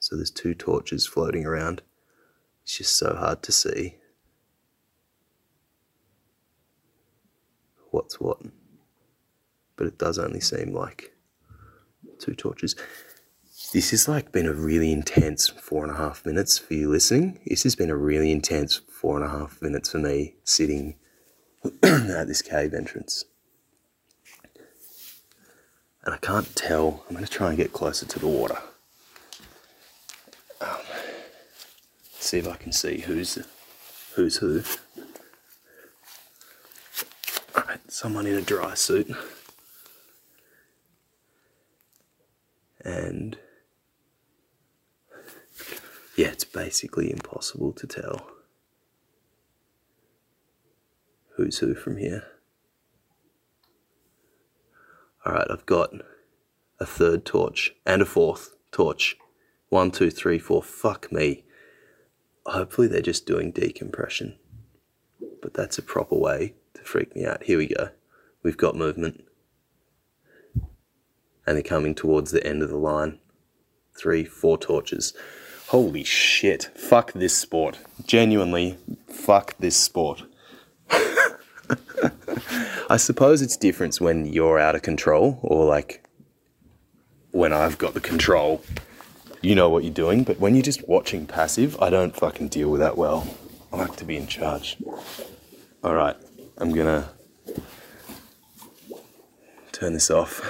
[0.00, 1.82] So there's two torches floating around.
[2.62, 3.96] It's just so hard to see
[7.90, 8.38] what's what.
[9.76, 11.14] But it does only seem like
[12.18, 12.76] two torches.
[13.74, 17.40] This has like been a really intense four and a half minutes for you listening.
[17.44, 20.94] This has been a really intense four and a half minutes for me sitting
[21.82, 23.24] at this cave entrance.
[26.04, 27.02] And I can't tell.
[27.08, 28.58] I'm going to try and get closer to the water.
[30.60, 30.76] Um,
[32.20, 33.40] see if I can see who's
[34.14, 34.62] who's who.
[37.88, 39.10] Someone in a dry suit.
[42.84, 43.36] And
[46.16, 48.30] yeah, it's basically impossible to tell
[51.36, 52.24] who's who from here.
[55.26, 55.90] Alright, I've got
[56.78, 59.16] a third torch and a fourth torch.
[59.68, 60.62] One, two, three, four.
[60.62, 61.44] Fuck me.
[62.46, 64.36] Hopefully they're just doing decompression.
[65.40, 67.44] But that's a proper way to freak me out.
[67.44, 67.88] Here we go.
[68.42, 69.24] We've got movement.
[71.46, 73.18] And they're coming towards the end of the line.
[73.96, 75.14] Three, four torches.
[75.68, 76.70] Holy shit.
[76.76, 77.78] Fuck this sport.
[78.06, 78.76] Genuinely,
[79.08, 80.22] fuck this sport.
[82.90, 86.06] I suppose it's different when you're out of control or like
[87.30, 88.62] when I've got the control,
[89.40, 90.22] you know what you're doing.
[90.22, 93.26] But when you're just watching passive, I don't fucking deal with that well.
[93.72, 94.76] I like to be in charge.
[95.82, 96.16] All right,
[96.58, 97.08] I'm gonna
[99.72, 100.40] turn this off.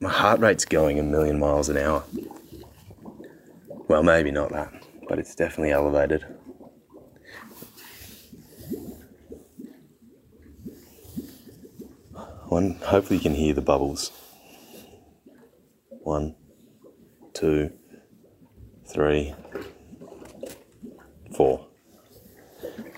[0.00, 2.04] My heart rate's going a million miles an hour.
[3.88, 6.22] Well, maybe not that, but it's definitely elevated.
[12.48, 14.12] One, hopefully you can hear the bubbles.
[15.88, 16.34] One,
[17.32, 17.72] two,
[18.86, 19.34] three,
[21.34, 21.66] four.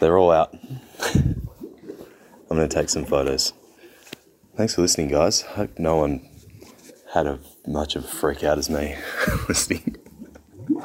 [0.00, 0.55] They're all out.
[1.14, 3.53] I'm going to take some photos.
[4.57, 5.42] Thanks for listening, guys.
[5.42, 6.29] Hope no one
[7.12, 8.96] had a much of a freak out as me
[9.48, 10.00] listening.
[10.72, 10.83] All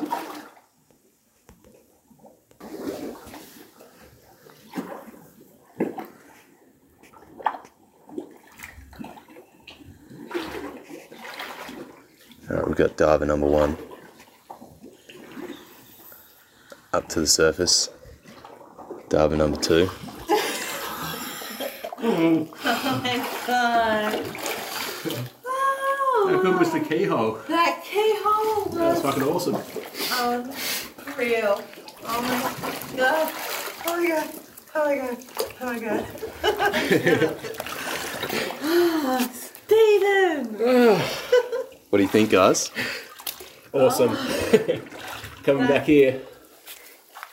[12.50, 13.78] right, we've got diver number one
[16.94, 17.90] up to the surface.
[19.10, 19.90] Diver number two.
[22.08, 23.18] Oh my
[23.48, 24.55] god.
[26.26, 27.40] How Oh, good was the keyhole?
[27.48, 29.56] that keyhole That's was fucking awesome.
[30.20, 30.52] um,
[31.18, 31.62] real.
[32.04, 33.34] Oh my god.
[33.86, 34.30] Oh my god.
[34.76, 35.18] Oh my god.
[35.62, 36.06] Oh my god.
[38.64, 41.02] oh, Steven!
[41.92, 42.72] What do you think, guys?
[43.72, 44.18] Awesome.
[45.44, 46.20] Coming back here.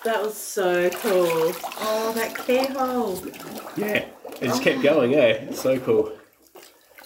[0.04, 1.52] That was so cool.
[1.80, 3.20] Oh, that keyhole.
[3.76, 4.04] Yeah.
[4.40, 5.46] It just kept going, eh?
[5.48, 6.12] It's so cool.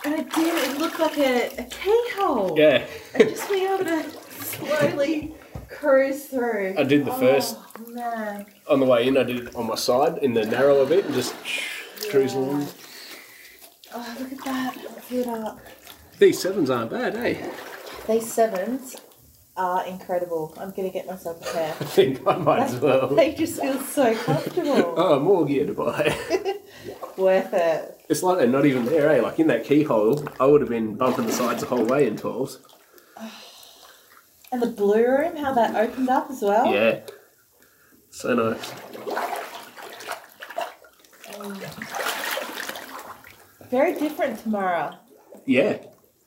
[0.06, 2.54] And it did, it looked like a, a keyhole.
[2.56, 2.86] Yeah.
[3.14, 4.08] And just being able to
[4.44, 5.34] slowly
[5.68, 6.76] cruise through.
[6.78, 8.46] I did the first Oh, man.
[8.70, 9.16] on the way in.
[9.18, 11.34] I did it on my side in the narrow of it and just
[12.08, 12.68] cruise along.
[13.92, 14.76] Oh, look at that.
[15.10, 15.58] It up.
[16.20, 17.50] These sevens aren't bad, eh?
[18.06, 18.94] These sevens
[19.56, 20.54] are incredible.
[20.56, 21.70] I'm going to get myself a pair.
[21.80, 23.08] I think I might as well.
[23.08, 24.94] They just feel so comfortable.
[24.96, 26.16] Oh, more gear to buy.
[27.16, 27.95] Worth it.
[28.08, 29.20] It's like they're not even there, eh?
[29.20, 32.16] Like in that keyhole, I would have been bumping the sides the whole way in
[32.16, 32.58] 12s.
[34.52, 36.72] And the blue room, how that opened up as well.
[36.72, 37.00] Yeah.
[38.10, 38.72] So nice.
[43.70, 44.96] Very different tomorrow.
[45.44, 45.78] Yeah.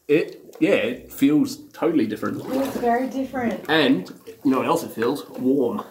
[0.07, 2.39] It yeah, it feels totally different.
[2.41, 3.63] It was very different.
[3.69, 4.09] And
[4.43, 5.27] you know what else it feels?
[5.29, 5.83] Warm.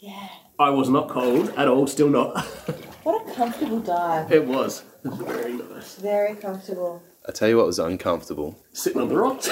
[0.00, 0.28] Yeah.
[0.58, 2.44] I was not cold at all, still not.
[3.02, 4.30] What a comfortable dive.
[4.30, 4.84] it was.
[5.04, 5.96] Very nice.
[5.96, 7.02] Very comfortable.
[7.28, 8.58] I tell you what was uncomfortable.
[8.72, 9.48] Sitting on the rocks.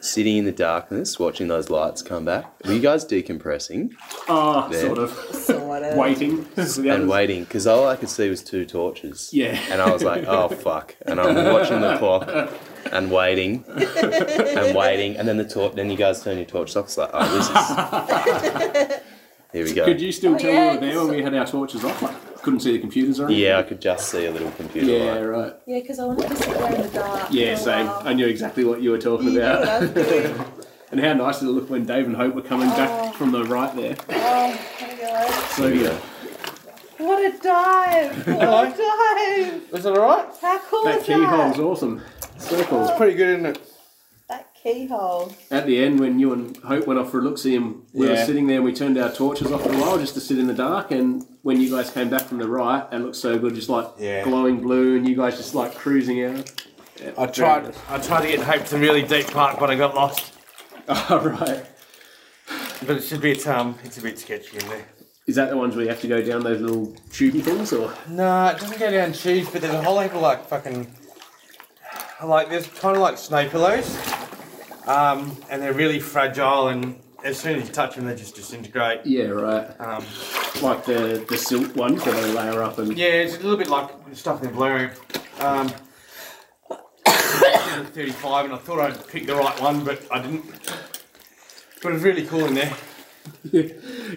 [0.00, 2.46] Sitting in the darkness, watching those lights come back.
[2.64, 3.92] Were you guys decompressing
[4.28, 4.86] Ah, There.
[4.86, 5.10] sort of.
[5.34, 5.96] Sort of.
[5.96, 6.46] Waiting.
[6.56, 7.42] and waiting?
[7.44, 9.30] Because all I could see was two torches.
[9.32, 9.58] Yeah.
[9.70, 10.94] And I was like, oh fuck.
[11.06, 12.52] And I'm watching the clock
[12.92, 15.16] and waiting and waiting.
[15.16, 16.84] And then the torch, then you guys turn your torches off.
[16.86, 19.00] It's like, oh, this is.
[19.52, 19.84] Here we go.
[19.86, 22.02] Could you still Oh, tell yeah, we were there when we had our torches off?
[22.02, 23.44] Like, couldn't see the computers or anything?
[23.44, 25.20] Yeah, I could just see a little computer Yeah, light.
[25.22, 25.52] right.
[25.66, 27.28] Yeah, because I wanted to sit there in the dark.
[27.30, 27.86] Yeah, for a same.
[27.86, 28.02] while.
[28.04, 30.66] I knew exactly what you were talking You know what I about.
[30.92, 33.12] and how nice did it look when Dave and Hope were coming back oh.
[33.12, 33.96] from the right there.
[34.10, 35.30] Oh my god.
[35.52, 35.88] So we yeah.
[35.88, 36.00] go.
[36.98, 38.26] What a dive!
[38.26, 39.62] What a dive!
[39.72, 40.26] Is it alright?
[40.42, 41.62] How cool That is keyhole's that?
[41.62, 42.02] awesome.
[42.04, 42.38] Oh.
[42.38, 42.88] So cool.
[42.96, 43.67] Pretty good, isn't it?
[44.64, 45.32] That keyhole.
[45.50, 48.08] At the end, when you and Hope went off for a look see and we
[48.08, 50.38] were sitting there and we turned our torches off for a while just to sit
[50.38, 50.90] in the dark.
[50.90, 53.86] And when you guys came back from the right, it looked so good, just like
[53.98, 54.24] Yeah.
[54.24, 56.50] glowing blue, and you guys just like cruising out.
[57.00, 57.64] Yeah, I tried.
[57.64, 57.76] nice.
[57.88, 60.32] I tried to get Hope to really deep park, but I got lost.
[60.90, 61.66] Oh, right.
[62.86, 64.86] But it should be a bit um, it's a bit sketchy in there.
[65.26, 67.92] Is that the ones where you have to go down those little tubey things, or?
[68.08, 70.90] No, it doesn't go down tubes, but there's a whole heap of like fucking,
[72.24, 73.86] like there's kind of like snow pillows,
[74.88, 79.00] um, and they're really fragile, and as soon as you touch them, they just disintegrate.
[79.04, 79.68] Yeah, right.
[79.80, 80.04] Um,
[80.62, 82.96] Like the the silk ones where they layer up and.
[82.96, 84.90] yeah, it's a little bit like the stuff in the blue.
[85.40, 85.72] Um,
[87.92, 90.44] 35, and I thought I'd pick the right one, but I didn't.
[91.82, 92.72] But it's really cool in there.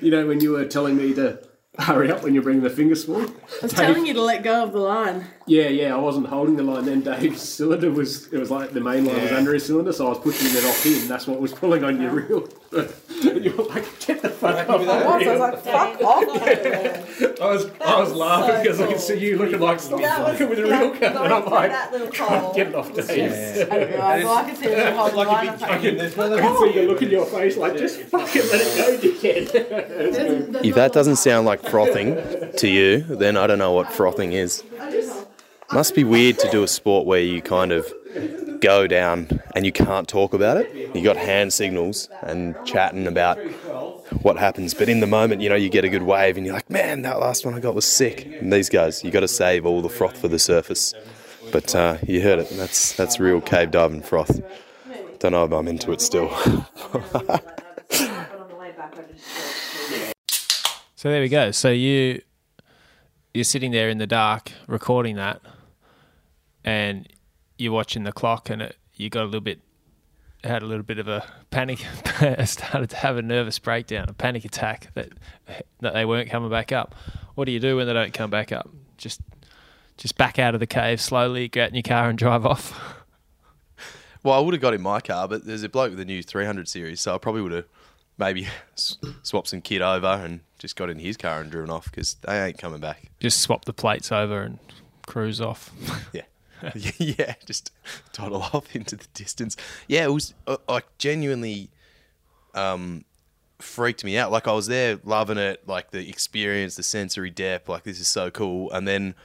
[0.01, 1.38] You know, when you were telling me to
[1.77, 3.21] hurry up when you're bringing the finger spool.
[3.21, 5.25] I was telling you to let go of the line.
[5.47, 7.01] Yeah, yeah, I wasn't holding the line then.
[7.01, 10.10] Dave's cylinder was, it was like the main line was under his cylinder, so I
[10.10, 11.08] was pushing it off him.
[11.08, 12.47] That's what was pulling on your reel.
[12.71, 14.80] and you were like, get the fuck off.
[14.80, 15.06] with that?
[15.06, 17.41] I was, I was like, fuck off.
[17.41, 20.00] I was, I was was laughing so because I could see you looking like, stop
[20.00, 21.00] That was fucking with the that- reel cut.
[21.13, 22.54] going And I'm like, that little hole.
[22.54, 23.10] get it off, Dave.
[23.10, 24.23] I didn't realise.
[24.23, 25.48] Well, I could see you holding the Like line.
[25.48, 27.25] a I big like, there's one of I those- can see you look in your
[27.25, 29.52] face like, just fucking let it go, dickhead.
[29.52, 32.15] "There's- there's If that doesn't sound like frothing
[32.58, 34.63] to you, then I don't know what frothing is.
[35.74, 37.92] Must be weird to do a sport where you kind of
[38.60, 40.96] go down and you can't talk about it.
[40.96, 43.38] You got hand signals and chatting about
[44.22, 46.56] what happens, but in the moment, you know, you get a good wave and you're
[46.56, 48.26] like, man, that last one I got was sick.
[48.26, 50.94] And these guys, you got to save all the froth for the surface.
[51.52, 52.50] But uh, you heard it.
[52.52, 54.42] That's that's real cave diving froth.
[55.19, 56.30] Don't know if I'm into it still.
[61.02, 61.50] So there we go.
[61.50, 62.22] So you
[63.34, 65.42] you're sitting there in the dark recording that,
[66.63, 67.07] and
[67.57, 69.59] you're watching the clock, and it, you got a little bit
[70.43, 71.79] had a little bit of a panic,
[72.45, 75.09] started to have a nervous breakdown, a panic attack that
[75.81, 76.95] that they weren't coming back up.
[77.35, 78.69] What do you do when they don't come back up?
[78.97, 79.21] Just
[79.97, 82.97] just back out of the cave slowly, get in your car and drive off.
[84.23, 86.21] Well, I would have got in my car, but there's a bloke with a new
[86.21, 87.65] 300 series, so I probably would have
[88.19, 92.17] maybe swapped some kit over and just got in his car and driven off because
[92.21, 93.09] they ain't coming back.
[93.19, 94.59] Just swap the plates over and
[95.07, 95.71] cruise off.
[96.13, 96.21] Yeah.
[96.97, 97.71] yeah, just
[98.13, 99.57] toddle off into the distance.
[99.87, 101.69] Yeah, it was uh, like genuinely
[102.53, 103.05] um,
[103.59, 104.31] freaked me out.
[104.31, 108.07] Like I was there loving it, like the experience, the sensory depth, like this is
[108.07, 108.71] so cool.
[108.71, 109.15] And then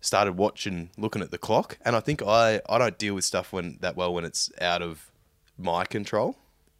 [0.00, 1.78] started watching, looking at the clock.
[1.84, 4.82] And I think I, I don't deal with stuff when that well when it's out
[4.82, 5.10] of
[5.56, 6.36] my control.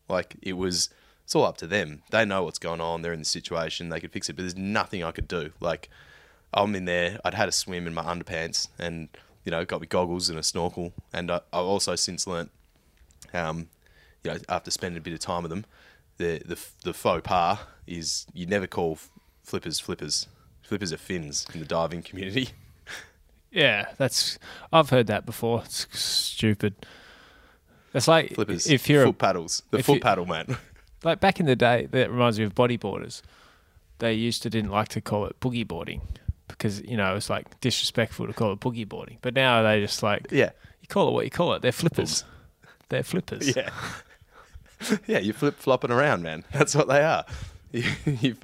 [0.08, 0.90] Like it was,
[1.24, 2.02] it's all up to them.
[2.10, 3.02] They know what's going on.
[3.02, 3.88] They're in the situation.
[3.88, 5.52] They could fix it, but there's nothing I could do.
[5.60, 5.88] Like
[6.54, 7.18] I'm in there.
[7.24, 9.08] I'd had a swim in my underpants, and
[9.44, 10.92] you know, got me goggles and a snorkel.
[11.12, 12.50] And I, I've also since learnt,
[13.34, 13.68] um,
[14.24, 15.64] you know, after spending a bit of time with them,
[16.18, 18.98] the the the faux pas is you never call
[19.42, 20.26] flippers flippers.
[20.62, 22.50] Flippers are fins in the diving community.
[23.54, 24.38] Yeah, that's
[24.72, 25.62] I've heard that before.
[25.66, 26.74] It's stupid.
[27.92, 30.56] It's like Flippers, if you're a paddles, the foot you- paddle man.
[31.04, 33.20] like back in the day, that reminds me of bodyboarders.
[33.98, 36.00] They used to didn't like to call it boogie boarding
[36.62, 39.18] because you know it's like disrespectful to call it boogie boarding.
[39.20, 40.50] But now they just like yeah,
[40.80, 41.62] you call it what you call it.
[41.62, 42.24] They're flippers.
[42.88, 43.56] They're flippers.
[43.56, 43.70] yeah,
[45.06, 45.18] yeah.
[45.18, 46.44] You're flip flopping around, man.
[46.52, 47.24] That's what they are.
[47.74, 48.36] You, you,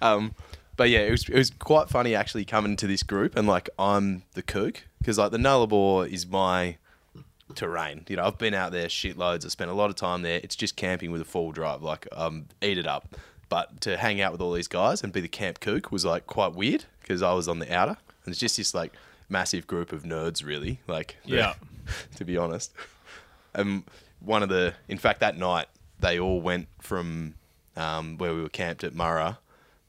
[0.00, 0.34] um,
[0.78, 3.68] but yeah, it was it was quite funny actually coming to this group and like
[3.78, 6.78] I'm the kook because like the Nullarbor is my
[7.54, 8.06] terrain.
[8.08, 9.44] You know, I've been out there shitloads.
[9.44, 10.40] I spent a lot of time there.
[10.42, 11.82] It's just camping with a full drive.
[11.82, 13.14] Like, um, eat it up.
[13.50, 16.26] But to hang out with all these guys and be the camp kook was like
[16.26, 18.92] quite weird because I was on the outer, and it's just this like
[19.28, 20.80] massive group of nerds, really.
[20.86, 21.54] Like, Yeah.
[22.16, 22.72] to be honest.
[23.54, 23.84] Um,
[24.20, 25.66] one of the, in fact, that night
[25.98, 27.34] they all went from
[27.76, 29.38] um, where we were camped at Murra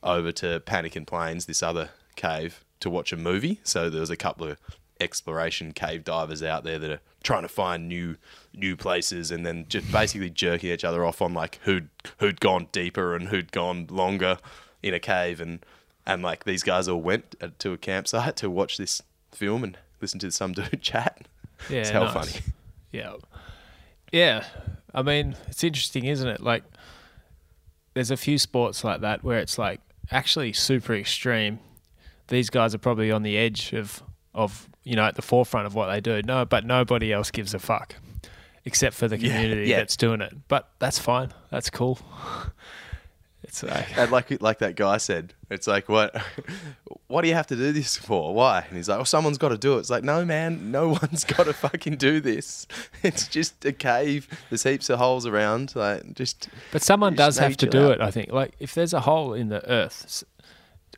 [0.01, 3.59] over to Pannikin Plains, this other cave, to watch a movie.
[3.63, 4.57] So there was a couple of
[4.99, 8.15] exploration cave divers out there that are trying to find new
[8.53, 11.89] new places and then just basically jerking each other off on like who'd
[12.19, 14.37] who'd gone deeper and who'd gone longer
[14.81, 15.65] in a cave and
[16.05, 19.01] and like these guys all went to a campsite to watch this
[19.31, 21.27] film and listen to some dude chat.
[21.69, 22.13] Yeah, it's hell nice.
[22.13, 22.45] funny.
[22.91, 23.13] Yeah.
[24.11, 24.45] Yeah.
[24.93, 26.41] I mean, it's interesting, isn't it?
[26.41, 26.63] Like,
[27.93, 29.79] there's a few sports like that where it's like
[30.11, 31.59] actually super extreme.
[32.27, 35.73] These guys are probably on the edge of, of you know, at the forefront of
[35.75, 36.21] what they do.
[36.23, 37.95] No, but nobody else gives a fuck
[38.65, 39.77] except for the Yeah, community yeah.
[39.77, 40.33] that's doing it.
[40.47, 41.31] But that's fine.
[41.49, 41.99] That's cool.
[43.53, 46.19] It's like, And like like that guy said, it's like what
[47.07, 48.33] what do you have to do this for?
[48.33, 48.65] Why?
[48.67, 49.81] And he's like, well, someone's got to do it.
[49.81, 52.65] It's like, no, man, no one's got to fucking do this.
[53.03, 54.27] It's just a cave.
[54.49, 55.75] There's heaps of holes around.
[55.75, 57.91] Like, just But someone does have to do out.
[57.91, 58.31] it, I think.
[58.31, 60.23] Like, if there's a hole in the earth,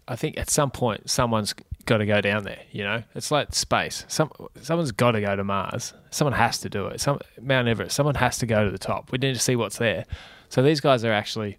[0.07, 1.53] I think at some point someone's
[1.85, 3.03] got to go down there, you know?
[3.15, 4.05] It's like space.
[4.07, 4.31] Some
[4.61, 5.93] Someone's got to go to Mars.
[6.11, 7.01] Someone has to do it.
[7.01, 9.11] Some Mount Everest, someone has to go to the top.
[9.11, 10.05] We need to see what's there.
[10.49, 11.57] So these guys are actually,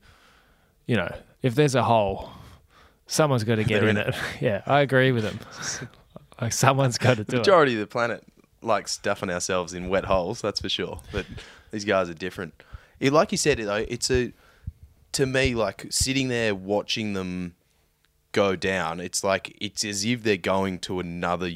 [0.86, 2.30] you know, if there's a hole,
[3.06, 4.14] someone's got to get in in it.
[4.40, 5.38] yeah, I agree with them.
[6.40, 7.38] like, someone's got to do it.
[7.40, 8.24] majority of the planet
[8.62, 10.40] likes stuffing ourselves in wet holes.
[10.40, 11.00] That's for sure.
[11.12, 11.26] But
[11.70, 12.62] these guys are different.
[13.00, 14.32] It, like you said, though, it's a
[15.12, 17.54] to me like sitting there watching them
[18.32, 19.00] go down.
[19.00, 21.50] It's like it's as if they're going to another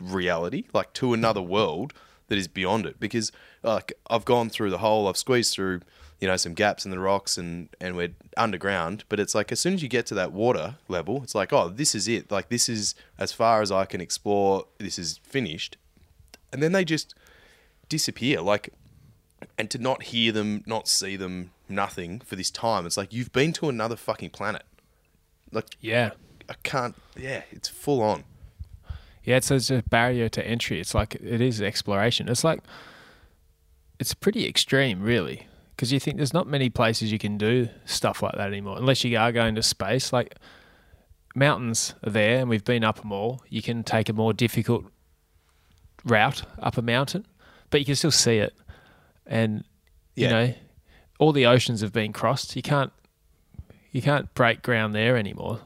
[0.00, 1.92] reality, like to another world
[2.28, 2.98] that is beyond it.
[3.00, 3.32] Because
[3.62, 5.80] like I've gone through the hole, I've squeezed through,
[6.20, 9.04] you know, some gaps in the rocks, and and we're underground.
[9.08, 11.68] But it's like as soon as you get to that water level, it's like oh,
[11.68, 12.30] this is it.
[12.30, 14.64] Like this is as far as I can explore.
[14.78, 15.76] This is finished,
[16.52, 17.14] and then they just
[17.88, 18.40] disappear.
[18.40, 18.70] Like
[19.56, 22.86] and to not hear them, not see them, nothing for this time.
[22.86, 24.62] It's like you've been to another fucking planet.
[25.52, 26.10] Like Yeah.
[26.48, 26.96] I can't.
[27.16, 28.24] Yeah, it's full on.
[29.22, 30.80] Yeah, it's, it's a barrier to entry.
[30.80, 32.28] It's like it is exploration.
[32.28, 32.60] It's like
[33.98, 35.46] it's pretty extreme, really,
[35.78, 39.04] because you think there's not many places you can do stuff like that anymore, unless
[39.04, 40.12] you are going to space.
[40.12, 40.34] Like
[41.36, 43.44] mountains are there, and we've been up them all.
[43.48, 44.86] You can take a more difficult
[46.04, 47.28] route up a mountain,
[47.70, 48.54] but you can still see it,
[49.24, 49.62] and
[50.16, 50.52] you know
[51.20, 52.56] all the oceans have been crossed.
[52.56, 52.92] You can't
[53.92, 55.60] you can't break ground there anymore.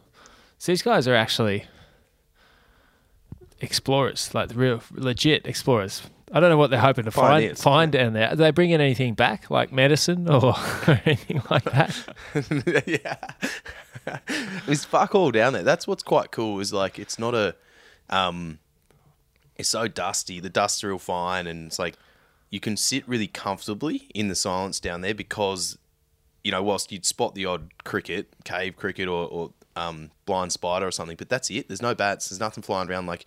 [0.58, 1.64] So these guys are actually
[3.62, 6.02] explorers, like the real legit explorers.
[6.33, 7.62] I don't know what they're hoping to find Pioneers.
[7.62, 8.30] find down there.
[8.30, 10.55] Are they bringing anything back, like medicine or
[11.05, 11.95] anything like that?
[12.87, 14.16] yeah,
[14.66, 15.62] there's fuck all down there.
[15.62, 16.59] That's what's quite cool.
[16.61, 17.55] Is like it's not a,
[18.09, 18.61] um,
[19.57, 20.41] it's so dusty.
[20.41, 21.97] The dust's real fine, and it's like,
[22.49, 25.76] you can sit really comfortably in the silence down there because,
[26.43, 30.87] you know, whilst you'd spot the odd cricket, cave cricket or, or um, blind spider
[30.87, 31.68] or something, but that's it.
[31.68, 32.30] There's no bats.
[32.30, 33.07] There's nothing flying around.
[33.07, 33.26] Like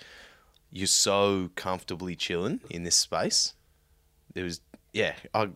[0.71, 3.53] you're so comfortably chilling in this space.
[4.33, 4.61] There was,
[4.93, 5.49] yeah, I,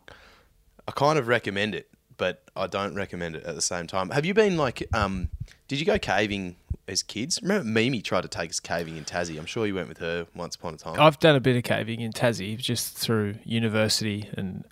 [0.87, 4.09] I kind of recommend it, but I don't recommend it at the same time.
[4.11, 5.29] Have you been like, um,
[5.67, 6.55] did you go caving
[6.87, 7.39] as kids?
[7.41, 9.37] Remember Mimi tried to take us caving in Tassie.
[9.37, 10.99] I'm sure you went with her once upon a time.
[10.99, 14.65] I've done a bit of caving in Tassie just through university and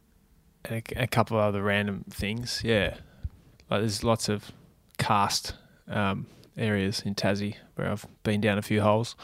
[0.70, 2.62] a, a couple of other random things.
[2.64, 2.96] Yeah,
[3.70, 4.52] like there's lots of
[4.98, 5.54] karst
[5.88, 6.28] um,
[6.58, 9.16] areas in Tassie where I've been down a few holes.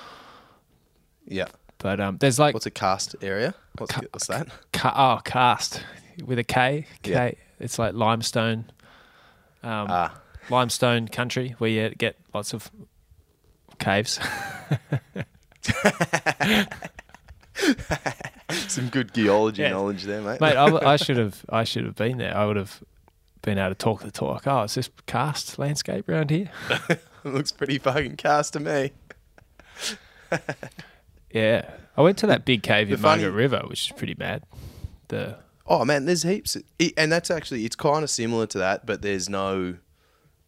[1.27, 1.47] Yeah.
[1.77, 3.53] But um, there's like What's a karst area?
[3.77, 4.47] What's, Ca- what's that?
[4.73, 5.83] ca- oh karst
[6.25, 6.85] with a K.
[7.01, 7.11] K.
[7.11, 7.31] Yeah.
[7.59, 8.65] It's like limestone.
[9.63, 10.19] Um, Ah,
[10.49, 12.69] limestone country where you get lots of
[13.79, 14.19] caves.
[18.67, 19.69] some good geology Yeah.
[19.71, 20.41] knowledge there, mate.
[20.41, 22.35] Mate, I, I should have I should have been there.
[22.35, 22.83] I would have
[23.41, 24.47] been able to talk the talk.
[24.47, 26.49] Oh, is this karst landscape around here?
[26.89, 28.91] it looks pretty fucking karst to me.
[31.33, 34.15] Yeah, I went to that big cave The in funny- Margaret River, which is pretty
[34.17, 34.43] mad.
[35.09, 38.85] The Oh man, there's heaps, it, and that's actually it's kind of similar to that,
[38.85, 39.75] but there's no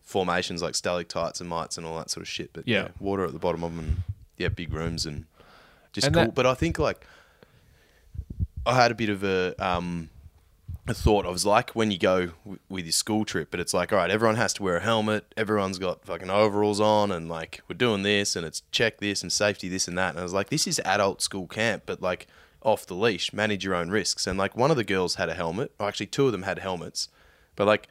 [0.02, 2.52] formations like stalactites and mites and all that sort of shit.
[2.54, 2.88] But yeah, Yeah.
[3.00, 3.98] water at the bottom of them, and
[4.38, 5.26] yeah, big rooms and
[5.94, 6.26] just And cool.
[6.26, 7.06] that- but I think like
[8.66, 10.10] I had a bit of a um
[10.88, 11.26] a thought.
[11.26, 14.00] I was like when you go w- with your school trip, but it's like all
[14.00, 15.34] right, everyone has to wear a helmet.
[15.36, 19.32] Everyone's got fucking overalls on, and like we're doing this, and it's check this and
[19.32, 20.12] safety this and that.
[20.12, 22.28] And I was like, this is adult school camp, but like
[22.62, 24.28] off the leash, manage your own risks.
[24.28, 26.60] And like one of the girls had a helmet, or actually two of them had
[26.60, 27.10] helmets,
[27.56, 27.88] but like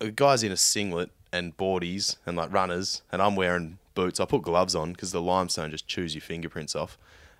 [0.00, 4.20] a guy's in a singlet and boardies and like runners, and I'm wearing boots.
[4.20, 6.98] I put gloves on because the limestone just chews your fingerprints off,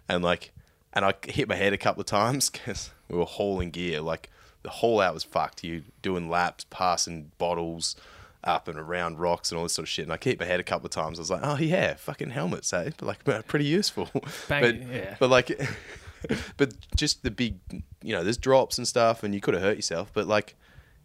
[0.09, 0.53] and like,
[0.95, 4.01] and I hit my head a couple of times because we were hauling gear.
[4.01, 4.31] Like
[4.67, 5.63] the whole out was fucked.
[5.63, 7.95] You doing laps, passing bottles
[8.43, 10.05] up and around rocks and all this sort of shit.
[10.05, 11.21] And I keep my head a couple of times.
[11.21, 12.91] I was like, oh yeah, fucking helmets, eh?
[12.99, 14.11] But like pretty useful.
[14.49, 15.15] Bang, but yeah.
[15.21, 15.57] but like,
[16.57, 17.59] but just the big,
[18.03, 20.11] you know, there's drops and stuff, and you could have hurt yourself.
[20.13, 20.57] But like,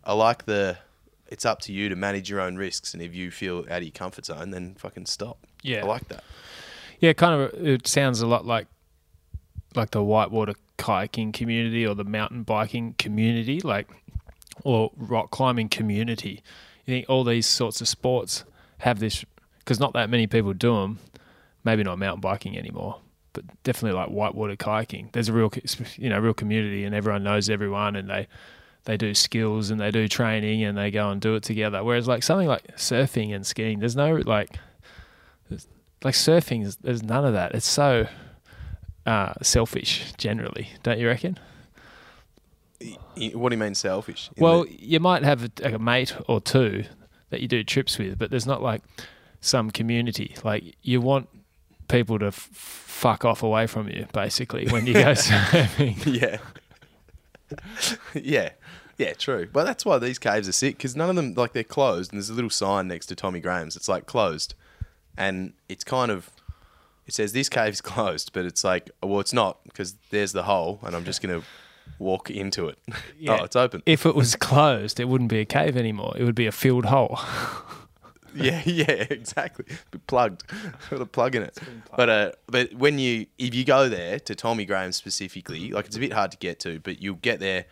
[0.03, 0.79] I like the.
[1.27, 3.83] It's up to you to manage your own risks, and if you feel out of
[3.83, 5.37] your comfort zone, then fucking stop.
[5.61, 5.83] Yeah.
[5.83, 6.23] I like that.
[6.99, 7.53] yeah, kind of.
[7.65, 8.65] It sounds a lot like
[9.75, 13.87] like the whitewater kayaking community or the mountain biking community, like
[14.63, 16.41] or rock climbing community.
[16.85, 18.43] You think all these sorts of sports
[18.79, 19.23] have this
[19.59, 20.99] because not that many people do them.
[21.63, 22.99] Maybe not mountain biking anymore,
[23.33, 25.11] but definitely like whitewater kayaking.
[25.11, 25.51] There's a real,
[25.95, 28.27] you know, real community, and everyone knows everyone, and they
[28.85, 31.83] they do skills and they do training and they go and do it together.
[31.83, 34.49] Whereas like something like surfing and skiing, there's no like,
[36.03, 36.75] like surfing.
[36.81, 37.53] There's none of that.
[37.53, 38.07] It's so
[39.05, 41.39] uh, selfish generally, don't you reckon?
[43.33, 44.29] What do you mean selfish?
[44.37, 46.85] Well, that- you might have a, a mate or two
[47.29, 48.81] that you do trips with, but there's not like
[49.39, 50.35] some community.
[50.43, 51.29] Like you want
[51.87, 55.97] people to f- fuck off away from you, basically, when you go surfing.
[56.21, 56.37] yeah,
[58.13, 58.49] yeah,
[58.97, 59.47] yeah, true.
[59.51, 62.17] But that's why these caves are sick because none of them like they're closed, and
[62.19, 63.75] there's a little sign next to Tommy Graham's.
[63.75, 64.55] It's like closed,
[65.17, 66.31] and it's kind of
[67.11, 70.79] it says this cave's closed, but it's like well, it's not because there's the hole,
[70.83, 71.41] and I'm just gonna
[71.99, 72.79] walk into it.
[73.19, 73.37] Yeah.
[73.39, 73.83] Oh, it's open.
[73.85, 76.15] If it was closed, it wouldn't be a cave anymore.
[76.17, 77.19] It would be a filled hole.
[78.35, 79.65] yeah, yeah, exactly.
[79.91, 80.41] Be plugged.
[80.89, 81.55] Got a plug in it.
[81.95, 85.97] But uh, but when you if you go there to Tommy Graham specifically, like it's
[85.97, 87.65] a bit hard to get to, but you'll get there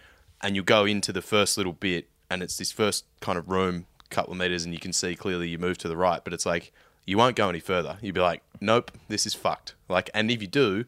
[0.44, 3.88] and you'll go into the first little bit, and it's this first kind of room,
[4.12, 6.46] couple of meters, and you can see clearly you move to the right, but it's
[6.46, 6.72] like
[7.10, 7.98] you won't go any further.
[8.02, 9.74] You'd be like, nope, this is fucked.
[9.90, 10.86] Like, and if you do.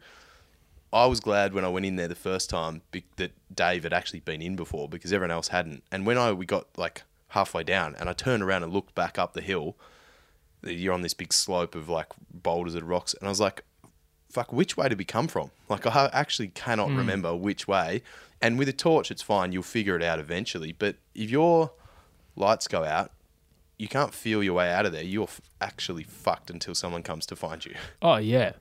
[0.93, 3.93] I was glad when I went in there the first time be- that Dave had
[3.93, 5.84] actually been in before because everyone else hadn't.
[5.89, 9.17] And when I we got like halfway down and I turned around and looked back
[9.17, 9.78] up the hill,
[10.63, 13.63] you're on this big slope of like boulders and rocks, and I was like,
[14.30, 16.97] "Fuck, which way did we come from?" Like I actually cannot hmm.
[16.97, 18.03] remember which way.
[18.41, 20.74] And with a torch, it's fine; you'll figure it out eventually.
[20.74, 21.72] But if your
[22.36, 23.11] lights go out,
[23.82, 25.03] you can't feel your way out of there.
[25.03, 27.73] You're f- actually fucked until someone comes to find you.
[28.01, 28.53] Oh yeah,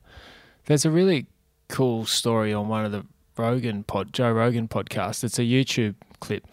[0.64, 1.26] there's a really
[1.68, 3.04] cool story on one of the
[3.36, 5.22] Rogan pod, Joe Rogan podcast.
[5.24, 6.44] It's a YouTube clip.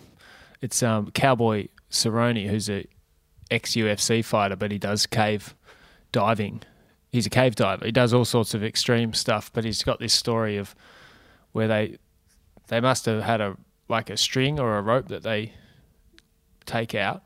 [0.62, 2.86] It's um Cowboy Cerrone, who's a
[3.50, 5.56] ex UFC fighter, but he does cave
[6.12, 6.62] diving.
[7.10, 7.86] He's a cave diver.
[7.86, 10.76] He does all sorts of extreme stuff, but he's got this story of
[11.54, 11.98] where they
[12.68, 13.56] they must have had a
[13.88, 15.54] like a string or a rope that they
[16.66, 17.24] take out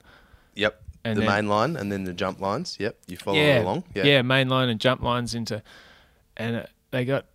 [0.55, 0.81] Yep.
[1.03, 2.77] And the then- main line and then the jump lines.
[2.79, 2.97] Yep.
[3.07, 3.83] You follow yeah, along.
[3.95, 4.03] Yeah.
[4.03, 5.63] yeah, main line and jump lines into,
[6.37, 7.25] and uh, they got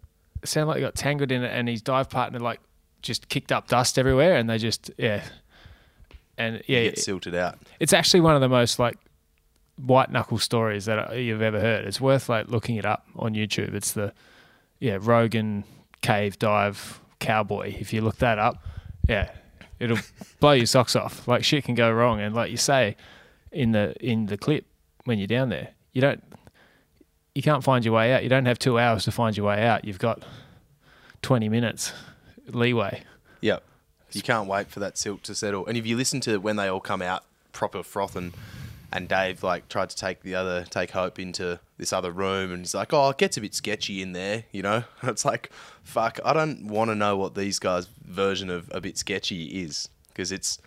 [0.43, 2.61] it sounded like they got tangled in it, and his dive partner like
[3.03, 5.23] just kicked up dust everywhere, and they just yeah,
[6.39, 7.59] and yeah, Get silted out.
[7.81, 8.97] it's actually one of the most like
[9.85, 11.85] white knuckle stories that you've ever heard.
[11.87, 13.75] It's worth like looking it up on YouTube.
[13.75, 14.13] It's the
[14.79, 15.65] yeah Rogan
[16.03, 17.75] cave dive cowboy.
[17.79, 18.63] If you look that up,
[19.09, 19.31] yeah,
[19.81, 19.99] it'll
[20.41, 21.27] blow your socks off.
[21.27, 22.97] Like shit can go wrong, and like you say
[23.53, 24.67] in the in the clip
[25.05, 26.23] when you're down there, you don't
[27.35, 28.23] you can't find your way out.
[28.23, 29.85] You don't have two hours to find your way out.
[29.85, 30.23] You've got
[31.23, 31.93] twenty minutes
[32.49, 33.03] leeway.
[33.41, 33.63] Yep.
[34.13, 35.67] You can't wait for that silt to settle.
[35.67, 38.33] And if you listen to when they all come out proper frothing,
[38.93, 42.61] and Dave like tried to take the other take Hope into this other room, and
[42.61, 44.85] he's like, "Oh, it gets a bit sketchy in there," you know.
[45.03, 45.51] It's like,
[45.83, 49.89] fuck, I don't want to know what these guys' version of a bit sketchy is
[50.09, 50.59] because it's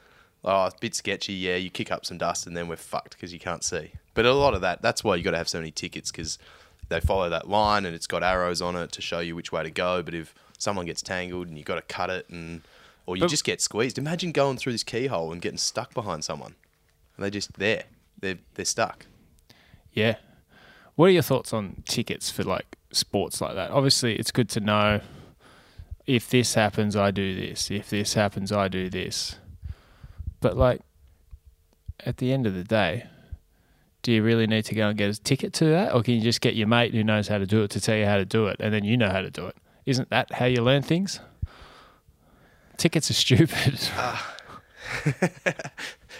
[0.43, 1.33] oh, it's a bit sketchy.
[1.33, 3.91] Yeah, you kick up some dust, and then we're fucked because you can't see.
[4.13, 6.37] But a lot of that, that's why you got to have so many tickets because
[6.89, 9.63] they follow that line and it's got arrows on it to show you which way
[9.63, 10.01] to go.
[10.01, 12.61] But if someone gets tangled and you got to cut it and
[13.05, 13.97] or you But- just get squeezed.
[13.97, 16.55] Imagine going through this keyhole and getting stuck behind someone.
[17.15, 17.83] And they're just there.
[18.19, 19.05] They're they're stuck.
[19.93, 20.15] Yeah.
[20.95, 23.71] What are your thoughts on tickets for like sports like that?
[23.71, 24.99] Obviously, it's good to know
[26.05, 27.71] if this happens, I do this.
[27.71, 29.37] If this happens, I do this.
[30.39, 30.81] But like
[32.05, 33.05] at the end of the day,
[34.01, 36.21] do you really need to go and get a ticket to that, or can you
[36.21, 38.25] just get your mate who knows how to do it to tell you how to
[38.25, 39.57] do it, and then you know how to do it?
[39.85, 41.19] Isn't that how you learn things?
[42.77, 43.79] Tickets are stupid.
[43.97, 44.35] Ah.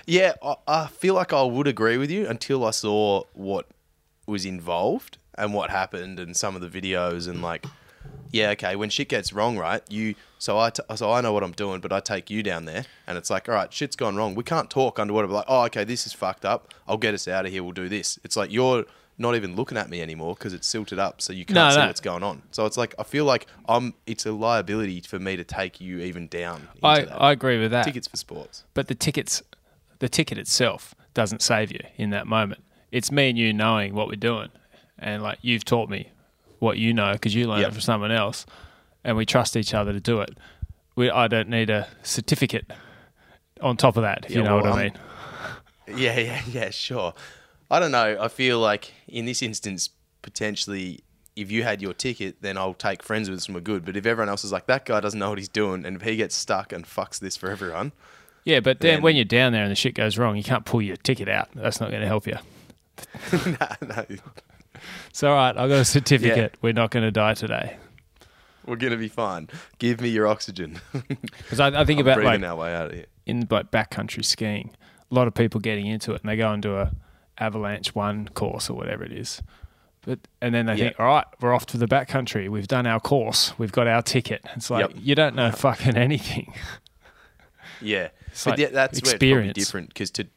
[0.05, 3.67] Yeah, I, I feel like I would agree with you until I saw what
[4.25, 7.65] was involved and what happened and some of the videos and like,
[8.31, 9.83] yeah, okay, when shit gets wrong, right?
[9.87, 12.65] You so I t- so I know what I'm doing, but I take you down
[12.65, 14.33] there and it's like, all right, shit's gone wrong.
[14.33, 15.27] We can't talk underwater.
[15.27, 16.73] But like, oh, okay, this is fucked up.
[16.87, 17.61] I'll get us out of here.
[17.63, 18.17] We'll do this.
[18.23, 18.85] It's like you're
[19.21, 21.77] not even looking at me anymore because it's silted up, so you can't No, see
[21.77, 21.87] no.
[21.87, 22.41] what's going on.
[22.51, 23.93] So it's like I feel like I'm.
[24.07, 26.67] It's a liability for me to take you even down.
[26.75, 27.21] Into I, that.
[27.21, 27.83] I agree with that.
[27.83, 28.63] tickets for sports.
[28.73, 29.43] but the tickets
[29.99, 34.07] the ticket itself doesn't save you in that moment it's me and you knowing what
[34.07, 34.47] we're doing
[34.97, 36.09] and like you've taught me
[36.59, 37.69] what you know because you learned Yep.
[37.69, 38.45] it from someone else
[39.03, 40.37] and we trust each other to do it
[40.95, 42.71] we, i don't need a certificate
[43.61, 44.93] on top of that if you know well, what i I'm- mean
[45.97, 47.15] Yeah, yeah, yeah, sure.
[47.71, 48.15] I don't know.
[48.21, 49.89] I feel like in this instance,
[50.21, 50.99] potentially,
[51.35, 53.85] if you had your ticket, then I'll take friends with us and we're good.
[53.85, 56.03] But if everyone else is like, that guy doesn't know what he's doing, and if
[56.03, 57.91] he gets stuck and fucks this for everyone,
[58.45, 60.63] yeah but then Then- when you're down there and the shit goes wrong you can't
[60.63, 62.37] pull your ticket out that's not going to help you
[63.59, 64.05] nah, no,
[65.09, 67.77] it's all right i've got a certificate we're not going to die today
[68.69, 69.49] we're going to be fine.
[69.79, 70.79] Give me your oxygen.
[71.09, 73.05] because I, I think I'm about like our way out of here.
[73.25, 74.71] in like backcountry skiing,
[75.11, 76.91] a lot of people getting into it and they go and do a
[77.37, 79.41] avalanche one course or whatever it is.
[80.01, 80.85] But and then they Yeah.
[80.85, 82.47] think, all right, we're off to the backcountry.
[82.49, 83.57] We've done our course.
[83.59, 84.45] We've got our ticket.
[84.55, 84.97] It's like Yep.
[85.01, 86.53] you don't know fucking anything.
[87.81, 89.53] Yeah, It's but like yeah, that's where it's probably experience.
[89.57, 90.27] different because to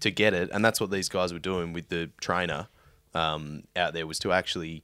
[0.00, 2.66] to get it, and that's what these guys were doing with the trainer
[3.14, 4.82] um, out there was to actually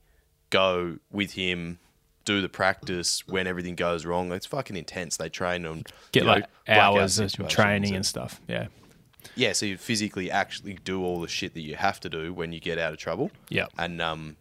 [0.51, 1.81] go with him,
[2.29, 4.31] do the practice when everything goes wrong.
[4.33, 5.17] It's fucking intense.
[5.17, 8.41] They train on Get you know, like hours of training and- stuff.
[8.47, 8.67] Yeah.
[9.35, 12.53] yeah, so you physically actually do all the shit that you have to do when
[12.53, 13.31] you get out of trouble.
[13.49, 13.67] Yeah.
[13.79, 14.37] and um,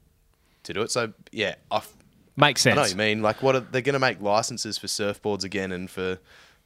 [0.64, 0.92] to do it.
[0.92, 1.94] So yeah, I, f-
[2.36, 2.92] Makes I know what sense.
[2.92, 3.22] you mean.
[3.22, 6.20] Like, what are, they're going to make licenses for surfboards again and for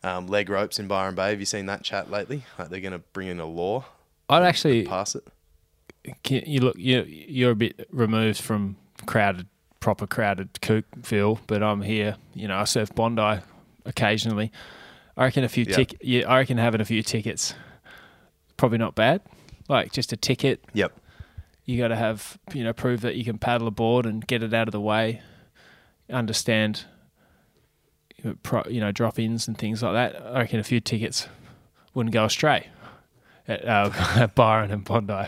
[0.04, 1.30] um, leg ropes in Byron Bay.
[1.30, 2.44] Have you seen that chat lately?
[2.58, 3.86] Like, they're going to bring in a law,
[4.28, 5.24] I'd actually pass it.
[6.24, 9.46] Can- you look you you're a bit removed from crowded
[9.82, 12.16] proper crowded Cookville, but I'm here.
[12.34, 13.42] You know, I surf Bondi
[13.86, 14.52] occasionally.
[15.18, 15.76] I reckon a few Yeah.
[15.76, 15.98] tick.
[16.02, 17.54] Yeah, I reckon having a few tickets
[18.58, 19.22] probably not bad.
[19.68, 20.64] Like just a ticket.
[20.74, 20.94] Yep.
[21.66, 24.42] You got to have you know prove that you can paddle a board and get
[24.44, 25.22] it out of the way.
[26.10, 26.86] Understand.
[28.24, 30.22] you know, You know, drop ins and things like that.
[30.26, 31.28] I reckon a few tickets
[31.94, 32.68] wouldn't go astray
[33.48, 35.28] at, uh, at Byron and Bondi.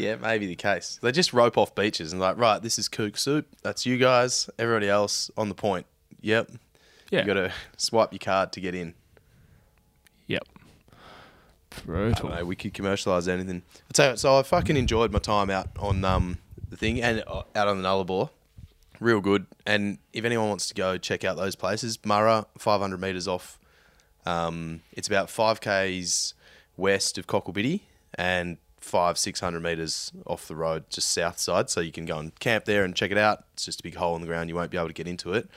[0.00, 0.98] Yeah, maybe the case.
[1.02, 3.46] They just rope off beaches and like, right, this is kook soup.
[3.62, 4.48] That's you guys.
[4.58, 5.86] Everybody else on the point.
[6.22, 6.50] Yep.
[7.10, 7.20] Yeah.
[7.20, 8.94] You got to swipe your card to get in.
[10.26, 10.46] Yep.
[11.84, 12.28] Brutal.
[12.28, 12.44] know.
[12.44, 13.62] We could commercialize anything.
[13.88, 16.38] I tell you, so I fucking enjoyed my time out on um
[16.68, 18.30] the thing and uh, out on the Nullarbor.
[19.00, 19.46] Real good.
[19.66, 23.58] And if anyone wants to go check out those places, Murra, 500 meters off.
[24.26, 26.34] Um, it's about five k's
[26.76, 27.80] west of Cocklebiddy
[28.14, 31.70] and five six hundred meters off the road, just south side.
[31.70, 33.44] So you can go and camp there and check it out.
[33.54, 34.48] It's just a big hole in the ground.
[34.48, 35.48] You won't be able to get into it.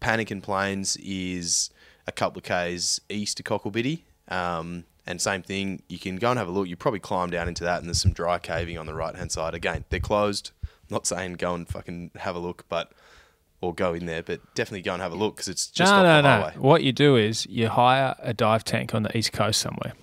[0.00, 1.70] Pannikin Plains is
[2.06, 4.02] a couple of k's east of Cocklebiddy.
[4.28, 6.68] Um, and same thing, you can go and have a look.
[6.68, 9.30] You probably climb down into that, and there's some dry caving on the right hand
[9.30, 9.54] side.
[9.54, 10.50] Again, they're closed.
[10.90, 12.92] not saying go and fucking have a look, but
[13.60, 15.98] or go in there, but definitely go and have a look because it's just no,
[15.98, 16.28] off no, the no.
[16.28, 16.54] highway.
[16.58, 19.94] What you do is you hire a dive tank on the east coast somewhere,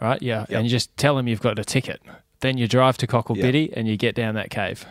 [0.00, 0.20] right?
[0.22, 0.50] Yeah, Yep.
[0.50, 2.00] and you just tell them you've got a ticket.
[2.40, 3.72] Then you drive to Cockle Yep.
[3.76, 4.86] And you get down that cave,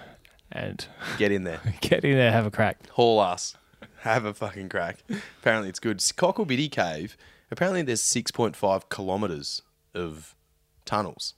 [0.51, 0.85] and
[1.17, 2.87] Get in there, get in there, have a crack.
[2.91, 3.55] haul us,
[4.01, 5.03] have a fucking crack.
[5.41, 5.97] Apparently, it's good.
[5.99, 7.17] Cocklebiddy Cave.
[7.51, 9.63] Apparently, there's 6.5 kilometers
[9.95, 10.35] of
[10.85, 11.33] tunnels.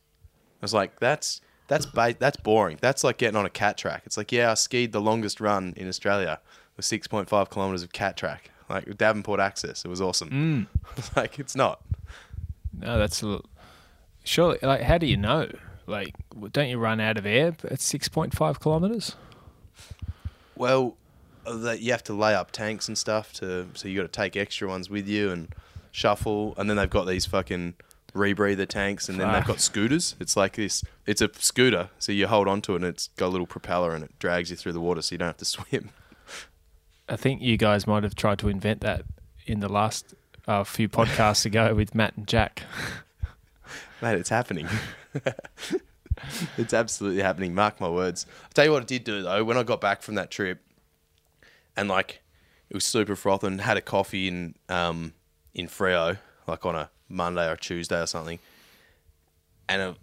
[0.62, 2.78] I was like, that's that's ba- that's boring.
[2.82, 4.04] That's like getting on a cat track.
[4.06, 6.42] It's like, yeah, I skied the longest run in Australia
[6.76, 9.86] with 6.5 kilometers of cat track, like Davenport Access.
[9.86, 10.68] It was awesome.
[10.98, 11.16] Was mm.
[11.16, 11.82] like, it's not.
[12.78, 13.46] No, that's a little,
[14.24, 14.60] surely.
[14.62, 15.50] Like, how do you know?
[15.88, 16.16] Like,
[16.52, 19.16] don't you run out of air at six point five kilometers?
[20.56, 20.96] Well,
[21.46, 24.08] uh, that you have to lay up tanks and stuff to, so you got to
[24.08, 25.50] take extra ones with you and
[25.92, 27.74] shuffle, and then they've got these fucking
[28.14, 30.16] rebreather tanks, and then they've got scooters.
[30.20, 30.84] It's like this.
[31.06, 34.04] It's a scooter, so you hold onto it, and it's got a little propeller, and
[34.04, 35.90] it drags you through the water, so you don't have to swim.
[37.10, 39.04] I think you guys might have tried to invent that
[39.46, 40.14] in the last
[40.48, 42.64] uh, few podcasts ago with Matt and Jack.
[44.02, 44.68] Mate, it's happening.
[46.58, 47.54] it's absolutely happening.
[47.54, 48.26] Mark my words.
[48.44, 49.44] I'll tell you what I did do though.
[49.44, 50.62] When I got back from that trip,
[51.76, 52.22] and like
[52.70, 55.14] it was super frothing, had a coffee in um
[55.54, 56.18] in Freo,
[56.48, 58.40] like on a Monday or Tuesday or something,
[59.68, 59.96] and a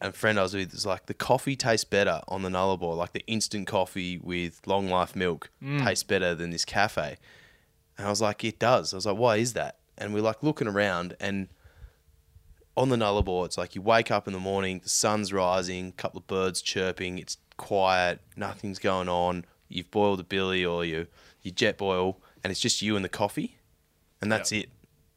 [0.00, 3.12] and friend I was with was like the coffee tastes better on the Nullarbor, like
[3.12, 7.16] the instant coffee with long life milk tastes better than this cafe.
[7.96, 8.92] And I was like, it does.
[8.92, 9.78] I was like, why is that?
[9.96, 11.48] And we're like looking around and
[12.76, 15.92] on the Nullarbor, it's like you wake up in the morning, the sun's rising, a
[15.92, 19.44] couple of birds chirping, it's quiet, nothing's going on.
[19.68, 21.06] You've boiled a billy or you
[21.42, 23.56] you jet boil, and it's just you and the coffee,
[24.20, 24.68] and that's it.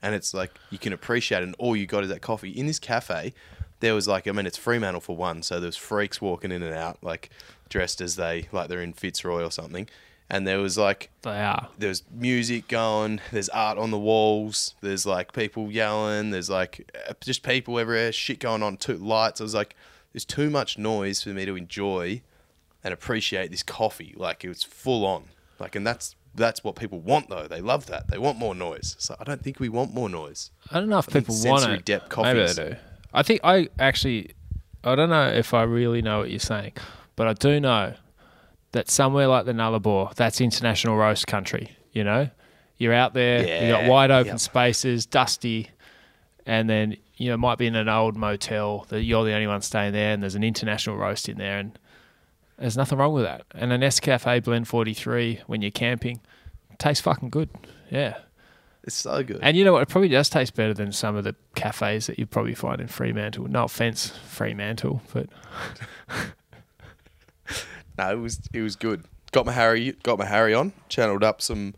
[0.02, 2.52] And it's like you can appreciate it, and all you got is that coffee.
[2.52, 3.34] In this cafe,
[3.80, 6.74] there was like I mean, it's Fremantle for one, so there's freaks walking in and
[6.74, 7.30] out, like
[7.68, 9.88] dressed as they like they're in Fitzroy or something,
[10.30, 11.70] and there was like They are.
[11.78, 17.14] there's music going, there's art on the walls, there's like people yelling, there's like uh,
[17.22, 19.42] just people everywhere, shit going on, two lights.
[19.42, 19.76] I was like,
[20.14, 22.22] there's too much noise for me to enjoy
[22.84, 24.14] and appreciate this coffee.
[24.16, 25.26] Like it was full on.
[25.60, 27.48] Like, and that's that's what people want though.
[27.48, 28.08] They love that.
[28.08, 28.96] They want more noise.
[29.00, 30.52] So I don't think we want more noise.
[30.72, 31.86] I don't know if think people want it.
[31.86, 32.76] depth Maybe they do.
[33.14, 34.32] I think I actually,
[34.84, 36.74] I don't know if I really know what you're saying,
[37.16, 37.96] but I do know
[38.72, 41.72] that somewhere like the Nullarbor, that's international roast country.
[41.92, 42.30] You know,
[42.78, 44.40] you're out there, you got wide open yep.
[44.40, 45.70] spaces, dusty,
[46.46, 49.62] and then you know might be in an old motel that you're the only one
[49.62, 51.78] staying there, and there's an international roast in there, and
[52.58, 53.44] there's nothing wrong with that.
[53.54, 56.20] And an Nescafe Blend 43 when you're camping
[56.80, 57.50] tastes fucking good.
[57.90, 58.18] Yeah.
[58.84, 59.40] It's so good.
[59.42, 59.84] And you know what?
[59.84, 62.88] It probably does taste better than some of the cafes that you probably find in
[62.88, 63.48] Fremantle.
[63.48, 65.28] No offense, Fremantle, but
[68.00, 69.04] No, it was it was good.
[69.32, 70.74] Got my Harry got my Harry on.
[70.90, 71.76] Channeled up some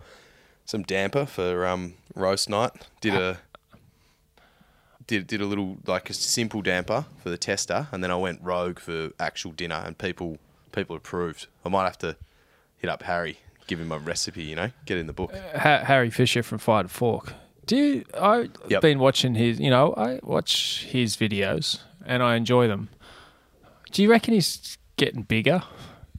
[0.66, 2.72] some damper for um roast night.
[3.02, 3.40] Did a
[5.08, 8.40] did did a little like a simple damper for the tester, and then I went
[8.42, 10.38] rogue for actual dinner, and people
[10.72, 11.48] people approved.
[11.66, 12.16] I might have to
[12.78, 14.44] hit up Harry, give him a recipe.
[14.44, 15.34] You know, get in the book.
[15.56, 17.34] ha- Harry Fisher from Fire to Fork.
[17.66, 18.82] Do you, I've Yep.
[18.82, 22.90] been watching his, you know, I watch his videos and I enjoy them.
[23.92, 25.64] Do you reckon he's getting bigger?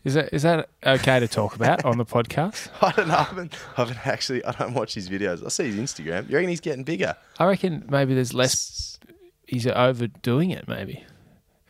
[0.04, 2.68] Is that is that okay to talk about on the podcast?
[2.82, 3.14] I don't know.
[3.14, 4.44] I haven't, I haven't actually.
[4.44, 5.44] I don't watch his videos.
[5.44, 6.28] I see his Instagram.
[6.28, 7.14] You reckon he's getting bigger?
[7.38, 8.98] I reckon maybe there's less.
[9.46, 10.66] He's overdoing it.
[10.66, 11.04] Maybe.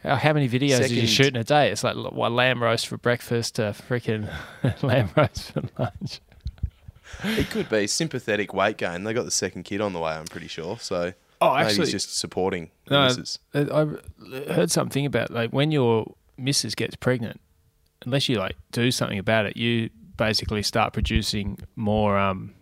[0.03, 1.71] How how many videos you Second- shoot in a day?
[1.71, 4.29] It's like what lamb roast for breakfast uh, to freaking
[4.83, 6.21] lamb roast for lunch.
[7.25, 9.05] It could be sympathetic weight gain.
[9.05, 10.13] They got the second kid on the way.
[10.13, 10.79] I'm pretty sure.
[10.79, 13.67] So Oh, maybe he's just supporting the No.
[13.77, 17.41] I I heard something about like when your missus gets pregnant,
[18.05, 22.19] unless you like do something about it, you basically start producing more.
[22.19, 22.55] Um,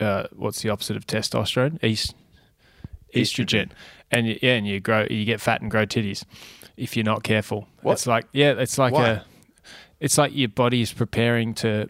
[0.00, 1.82] uh, what's the opposite of testosterone?
[1.82, 2.14] East,
[3.14, 3.70] estrogen,
[4.10, 6.24] and you, yeah, and you grow, you get fat and grow titties
[6.76, 7.68] if you're not careful.
[7.82, 7.94] What?
[7.94, 9.08] It's like yeah, it's like Why?
[9.08, 9.20] a,
[10.00, 11.88] it's like your body is preparing to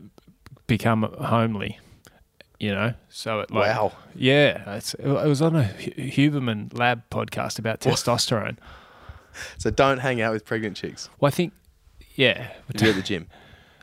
[0.66, 1.78] become homely.
[2.61, 3.93] You know, so it like Wow.
[4.16, 8.57] yeah, it's, it was on a Hu- Huberman Lab podcast about testosterone.
[9.57, 11.09] So don't hang out with pregnant chicks.
[11.20, 11.53] Well, I think,
[12.19, 13.29] yeah, If you're at the gym.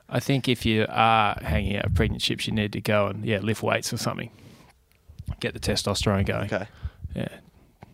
[0.09, 3.25] I think if you are hanging out with pregnant chicks, you need to go and
[3.25, 4.29] yeah lift weights or something,
[5.39, 6.53] get the testosterone going.
[6.53, 6.67] Okay.
[7.15, 7.29] Yeah.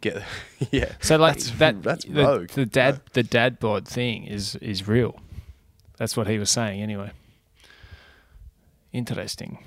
[0.02, 0.24] Get
[0.72, 0.94] yeah.
[1.00, 2.50] So like That's- that, that's the, rogue.
[2.50, 5.20] the dad, the dad bod thing is is real.
[5.98, 7.12] That's what he was saying anyway.
[8.92, 9.60] Interesting,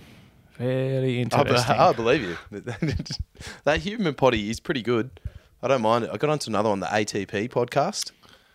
[0.58, 1.76] very I, interesting.
[1.76, 2.36] I believe you.
[3.64, 5.18] that human potty is pretty good.
[5.62, 6.10] I don't mind it.
[6.12, 8.10] I got onto another one, the ATP podcast.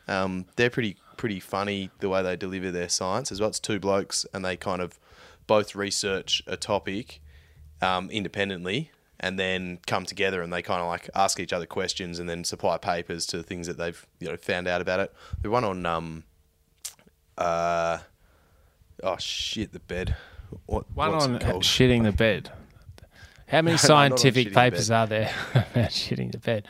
[0.08, 3.50] Um, they're pretty pretty funny the way they deliver their science as well.
[3.50, 4.98] It's two blokes and they kind of
[5.48, 7.20] both research a topic
[7.82, 12.20] um, independently and then come together and they kind of like ask each other questions
[12.20, 15.14] and then supply papers to things that they've you know found out about it.
[15.42, 16.24] The one on um
[17.38, 17.98] uh
[19.04, 20.16] oh shit the bed.
[20.68, 22.50] What One on shitting the bed.
[23.48, 24.96] How many No, scientific the papers bed.
[24.96, 26.66] are there about shitting the bed?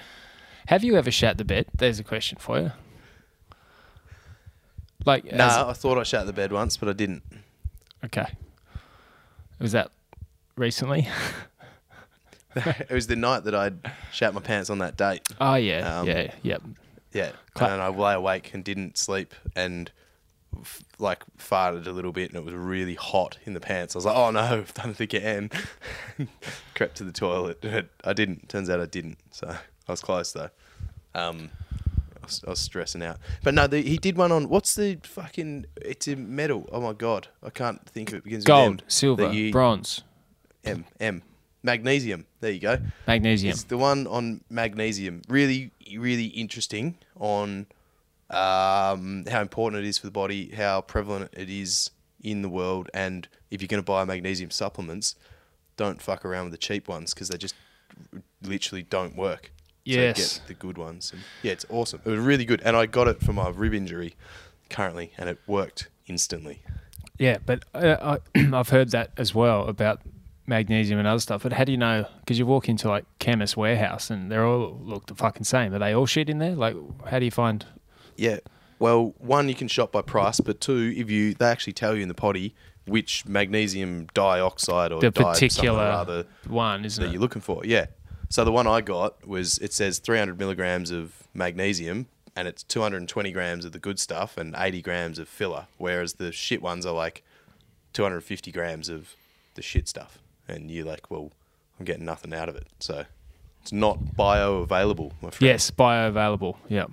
[0.70, 1.68] Have you ever shat the bed?
[1.78, 2.72] There's a question for you.
[5.10, 7.24] Like, No, as- I thought I shat the bed once, but I didn't.
[8.06, 8.28] okay.
[9.60, 9.90] Was that
[10.56, 11.08] recently?
[12.56, 13.80] it was the night that I'd
[14.12, 15.22] shat my pants on that date.
[15.42, 16.62] Oh yeah, Um, yeah, yep.
[17.12, 19.92] Yeah, Cla- and I lay awake and didn't sleep and
[20.62, 23.96] f- like farted a little bit and it was really hot in the pants.
[23.96, 25.50] I was like, oh no, I've done it again.
[26.76, 27.90] Crept to the toilet.
[28.04, 28.48] I didn't.
[28.48, 29.18] Turns out I didn't.
[29.32, 30.50] So I was close though.
[31.16, 31.50] Um,
[32.30, 33.18] was, I was stressing out.
[33.44, 35.66] But no, the, he did one on what's the fucking?
[35.82, 36.68] It's a metal.
[36.72, 38.24] Oh my god, I can't think of it.
[38.24, 40.04] Begins Gold, with M, silver, you- bronze,
[40.64, 41.24] M M
[41.64, 42.26] magnesium.
[42.40, 42.78] There you go.
[43.08, 43.52] magnesium.
[43.52, 45.22] It's the one on magnesium.
[45.28, 47.68] Really, really interesting on
[48.30, 52.90] um, how important it is for the body, how prevalent it is in the world,
[52.94, 55.16] and if you're going to buy magnesium supplements,
[55.78, 57.56] don't fuck around with the cheap ones because they just
[58.44, 59.52] literally don't work.
[59.96, 60.18] Yes.
[60.34, 61.12] So get the good ones.
[61.12, 62.02] And yeah, it's awesome.
[62.06, 64.16] It was really good, and I got it for my rib injury
[64.70, 66.62] currently, and it worked instantly.
[67.18, 70.02] Yeah, but uh, I, I've heard that as well about
[70.48, 71.44] magnesium and other stuff.
[71.44, 72.06] But how do you know?
[72.22, 75.74] Because you walk into like chemist warehouse and they're all look the fucking same.
[75.74, 76.56] Are they all shit in there?
[76.56, 76.76] Like,
[77.08, 77.66] how do you find?
[78.16, 78.40] Yeah.
[78.80, 82.02] Well, one you can shop by price, but two, if you they actually tell you
[82.02, 87.14] in the potty which magnesium dioxide or The particular other one, isn't that it?
[87.14, 87.64] you're looking for.
[87.66, 87.88] Yeah.
[88.30, 93.32] So the one I got was it says 300 milligrams of magnesium, and it's 220
[93.32, 96.94] grams of the good stuff and 80 grams of filler, whereas the shit ones are
[96.94, 97.24] like
[97.94, 99.16] 250 grams of
[99.56, 101.32] the shit stuff, and you're like, well,
[101.80, 102.68] I'm getting nothing out of it.
[102.80, 103.06] So
[103.62, 105.42] it's not bioavailable, my friend.
[105.42, 106.56] Yes, bioavailable.
[106.68, 106.86] Yeah.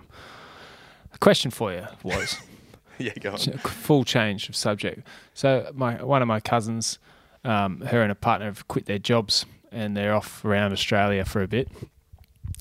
[1.13, 2.39] A question for you was
[2.99, 3.39] yeah, go on.
[3.39, 5.07] full change of subject.
[5.35, 6.99] So my one of my cousins,
[7.45, 11.43] um, her and a partner have quit their jobs and they're off around Australia for
[11.43, 11.69] a bit.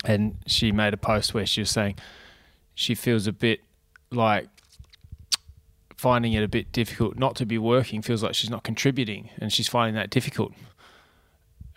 [0.03, 1.95] And she made a post where she was saying
[2.73, 3.61] she feels a bit
[4.11, 4.47] like
[5.95, 8.01] finding it a bit difficult not to be working.
[8.01, 10.53] Feels like she's not contributing, and she's finding that difficult.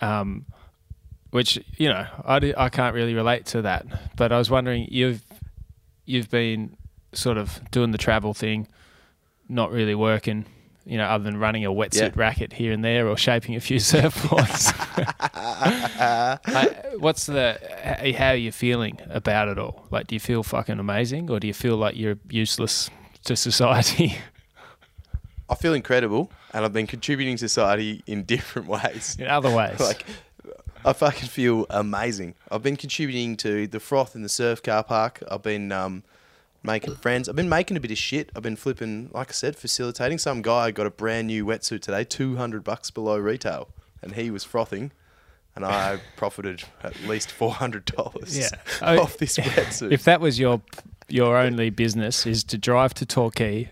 [0.00, 0.46] Um,
[1.30, 4.88] which you know I, di- I can't really relate to that, but I was wondering
[4.90, 5.22] you've
[6.04, 6.76] you've been
[7.12, 8.68] sort of doing the travel thing,
[9.48, 10.46] not really working,
[10.88, 12.10] you know, other than running a wetsuit Yeah.
[12.14, 14.72] racket here and there or shaping a few surfboards.
[16.48, 17.58] Like, what's the
[18.16, 19.86] how are you feeling about it all?
[19.90, 22.90] Like, do you feel fucking amazing, or do you feel like you're useless
[23.24, 24.16] to society?
[25.50, 29.16] I feel incredible, and I've been contributing to society in different ways.
[29.18, 30.04] In other ways, like,
[30.84, 32.34] I fucking feel amazing.
[32.50, 35.22] I've been contributing to the froth in the surf car park.
[35.30, 36.02] I've been um,
[36.62, 37.28] making friends.
[37.28, 38.30] I've been making a bit of shit.
[38.34, 40.18] I've been flipping, like I said, facilitating.
[40.18, 43.68] Some guy got a brand new wetsuit today, two hundred bucks below retail,
[44.02, 44.92] and he was frothing,
[45.54, 48.48] and I profited at least four hundred dollars Yeah.
[49.00, 49.92] Off this oh, wetsuit.
[49.92, 50.60] if that was your
[51.08, 53.70] your only business is to drive to Torquay,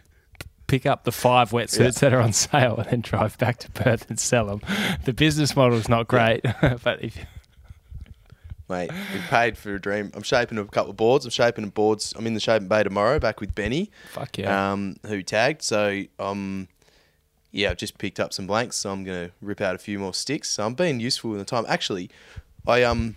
[0.69, 2.09] pick up the five wetsuits Yeah.
[2.09, 4.61] that are on sale, and then drive back to Perth and sell them,
[5.05, 6.43] the business model is not great.
[6.83, 7.19] but if
[8.69, 10.11] Mate, we paid for a dream.
[10.15, 11.25] I'm shaping a couple of boards.
[11.25, 12.13] I'm shaping boards.
[12.17, 15.63] I'm in the Shaping Bay tomorrow, back with Benny, fuck yeah, um, who tagged.
[15.63, 16.67] So, um,
[17.53, 20.13] yeah, I've just picked up some blanks, so I'm gonna rip out a few more
[20.13, 20.51] sticks.
[20.51, 21.65] So I'm being useful in the time.
[21.69, 22.11] Actually,
[22.67, 23.15] I um,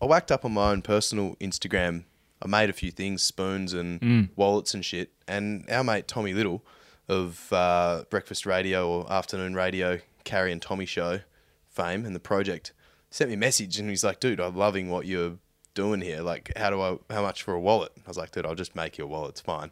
[0.00, 2.04] I whacked up on my own personal Instagram.
[2.42, 5.10] I made a few things, spoons and wallets and shit.
[5.26, 6.64] And our mate Tommy Little
[7.08, 11.20] of uh, Breakfast Radio or Afternoon Radio, Carrie and Tommy Show
[11.68, 12.72] fame and the project
[13.12, 15.34] sent me a message and he's like, dude, I'm loving what you're
[15.74, 16.22] doing here.
[16.22, 17.92] Like, how do I, how much for a wallet?
[18.04, 19.30] I was like, dude, I'll just make you a wallet.
[19.32, 19.70] It's fine.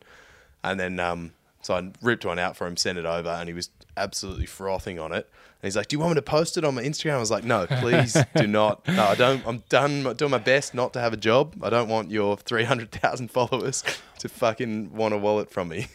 [0.63, 1.33] And then, um,
[1.63, 4.99] so I ripped one out for him, sent it over, and he was absolutely frothing
[4.99, 5.29] on it.
[5.63, 7.31] And he's like, "Do you want me to post it on my Instagram?" I was
[7.31, 8.87] like, "No, please do not.
[8.89, 9.47] No, I don't.
[9.47, 11.63] I'm done I'm doing my best not to have a job.
[11.63, 13.85] I don't want your three hundred thousand followers
[14.21, 15.89] to fucking want a wallet from me."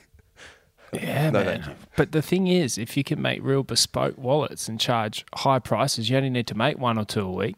[0.94, 1.76] Yeah, No, man.
[1.96, 6.10] But the thing is, if you can make real bespoke wallets and charge high prices,
[6.10, 7.56] you only need to make one or two a week.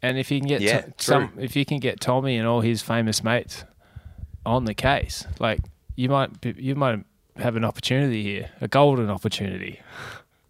[0.00, 2.60] And if you can get Yeah, to- some, if you can get Tommy and all
[2.60, 3.64] his famous mates
[4.44, 5.60] on the case, like
[5.94, 7.04] you might, be, you might
[7.36, 9.80] have an opportunity here, a golden opportunity.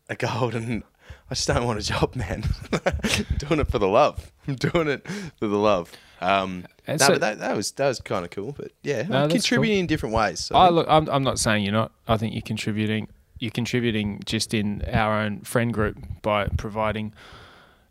[0.09, 0.85] a golden.
[1.31, 2.45] I just don't want a job, man.
[2.73, 4.33] I'm doing it for the love.
[4.49, 5.07] I'm doing it
[5.39, 5.91] for the love.
[6.23, 8.53] Um, no, so- but that, that was that was kind of cool.
[8.53, 10.41] But yeah, No, contributing in different ways.
[10.41, 11.93] So I look, I'm, I'm not saying you're not.
[12.09, 13.09] I think you're contributing.
[13.39, 17.13] you're contributing just in our own friend group by providing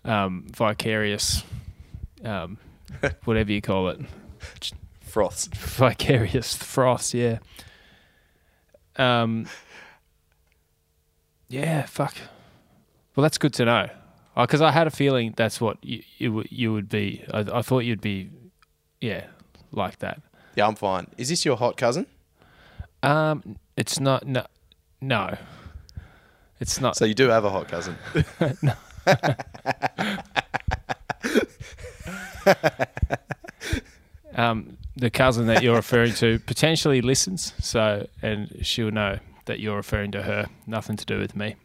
[0.06, 1.44] um, vicarious,
[2.24, 2.58] um,
[3.26, 4.00] whatever you call it,
[5.02, 5.48] Froths.
[5.54, 7.14] vicarious froths.
[7.14, 7.40] Yeah.
[8.96, 9.48] Um.
[11.50, 11.86] Yeah.
[11.86, 12.16] Fuck.
[13.16, 13.90] Well, that's good to know.
[14.36, 17.24] Because I had a feeling that's what you you, would- you would be.
[17.34, 18.30] I, I thought you'd be,
[19.02, 19.26] yeah,
[19.72, 20.22] like that.
[20.56, 21.08] Yeah, I'm fine.
[21.18, 22.06] Is this your hot cousin?
[23.04, 24.26] Um, it's not.
[24.28, 24.46] No,
[25.02, 25.38] no.
[26.60, 26.96] It's not.
[26.96, 27.98] So you do have a hot cousin.
[34.36, 39.76] um, the cousin that you're referring to potentially listens, so and she'll know that you're
[39.76, 40.48] referring to her.
[40.68, 41.56] Nothing to do with me.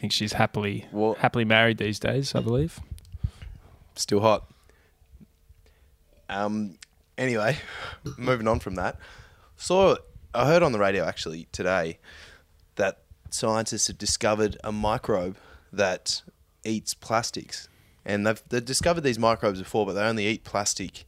[0.00, 2.34] I think she's happily Well- happily married these days.
[2.34, 2.80] I believe.
[3.96, 4.50] Still hot.
[6.30, 6.78] Um.
[7.18, 7.58] Anyway,
[8.16, 8.96] moving on from that.
[9.58, 9.96] Saw
[10.34, 11.98] I heard on the radio actually today
[12.76, 15.36] that scientists have discovered a microbe
[15.70, 16.22] that
[16.64, 17.68] eats plastics,
[18.06, 21.04] and they've they've discovered these microbes before, but they only eat plastic,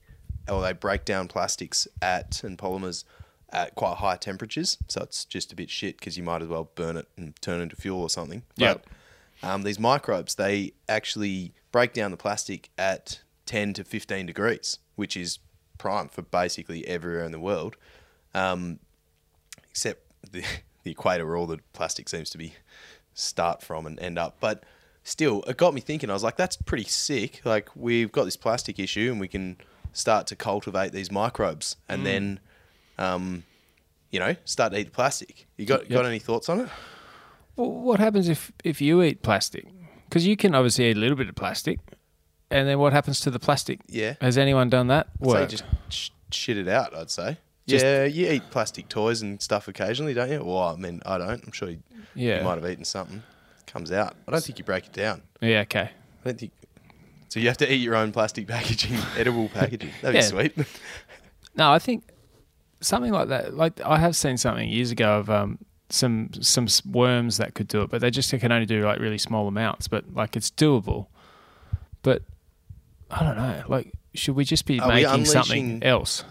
[0.47, 3.05] or they break down plastics at and polymers
[3.53, 4.79] at quite high temperatures.
[4.89, 7.61] So it's just a bit shit because you might as well burn it and turn
[7.61, 8.43] it into fuel or something.
[9.43, 14.79] But um, these microbes, they actually break down the plastic at 10 to 15 degrees,
[14.97, 15.39] which is
[15.79, 17.77] prime for basically everywhere in the world,
[18.35, 18.79] um,
[19.69, 20.45] except the,
[20.85, 22.55] the equator where all the plastic seems to be
[23.15, 24.37] start from and end up.
[24.41, 24.65] But
[25.03, 26.09] still, it got me thinking.
[26.11, 27.43] I was like, that's pretty sick.
[27.45, 29.57] Like, we've got this plastic issue and we can
[29.93, 32.41] start to cultivate these microbes and then,
[32.99, 33.45] um,
[34.11, 35.47] you know, start to eat the plastic.
[35.57, 36.69] You got, got any thoughts on it?
[37.57, 39.67] Well, what happens if if you eat plastic?
[40.09, 41.79] Because you can obviously eat a little bit of plastic,
[42.51, 43.81] and then what happens to the plastic?
[43.89, 44.15] Yeah.
[44.21, 45.09] Has anyone done that?
[45.25, 46.95] Say just sh- shit it out.
[46.97, 47.39] I'd say.
[47.67, 50.43] Just- yeah, you eat plastic toys and stuff occasionally, don't you?
[50.45, 51.45] Well, I mean, I don't.
[51.45, 51.79] I'm sure you,
[52.15, 52.39] Yeah.
[52.39, 53.23] you might have eaten something.
[53.67, 54.17] Comes out.
[54.29, 55.23] I don't think you break it down.
[55.41, 55.61] yeah.
[55.61, 55.91] Okay.
[56.25, 56.53] I don't think.
[57.29, 59.91] So you have to eat your own plastic packaging, edible packaging.
[60.03, 60.21] That'd Yeah.
[60.41, 60.67] be sweet.
[61.55, 62.05] No, I think
[62.83, 63.55] something like that.
[63.55, 65.59] Like I have seen something years ago of um,
[65.89, 69.19] some some worms that could do it, but they just can only do like really
[69.19, 69.89] small amounts.
[69.89, 71.07] But like it's doable.
[72.03, 72.23] But
[73.11, 73.63] I don't know.
[73.69, 76.25] Like, should we just be Are making something else?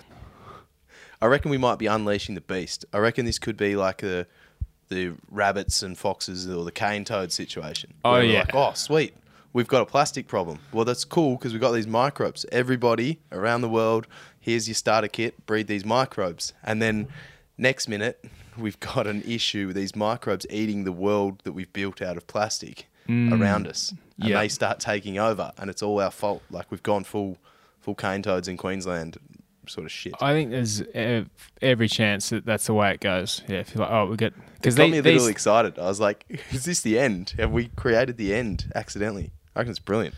[1.21, 2.85] I reckon we might be unleashing the beast.
[2.91, 4.27] I reckon this could be like the
[4.91, 7.93] the rabbits and foxes or the cane toad situation.
[8.03, 8.39] Oh, yeah.
[8.39, 9.15] Like, oh, sweet.
[9.53, 10.59] We've got a plastic problem.
[10.71, 12.45] Well, that's cool because we've got these microbes.
[12.51, 14.07] Everybody around the world,
[14.41, 16.53] here's your starter kit, breed these microbes.
[16.63, 17.07] And then
[17.57, 18.25] next minute,
[18.57, 22.27] we've got an issue with these microbes eating the world that we've built out of
[22.27, 23.39] plastic mm.
[23.39, 23.93] around us.
[24.19, 24.39] And Yeah.
[24.39, 26.41] they start taking over and it's all our fault.
[26.49, 27.37] Like we've gone full
[27.79, 29.17] full cane toads in Queensland
[29.67, 30.13] sort of shit.
[30.21, 30.83] I think there's
[31.61, 33.41] every chance that that's the way it goes.
[33.47, 35.79] Yeah, if you're like, oh, we get because got me a little these, excited.
[35.79, 37.33] I was like, "Is this the end?
[37.37, 40.15] Have we created the end accidentally?" I reckon it's brilliant.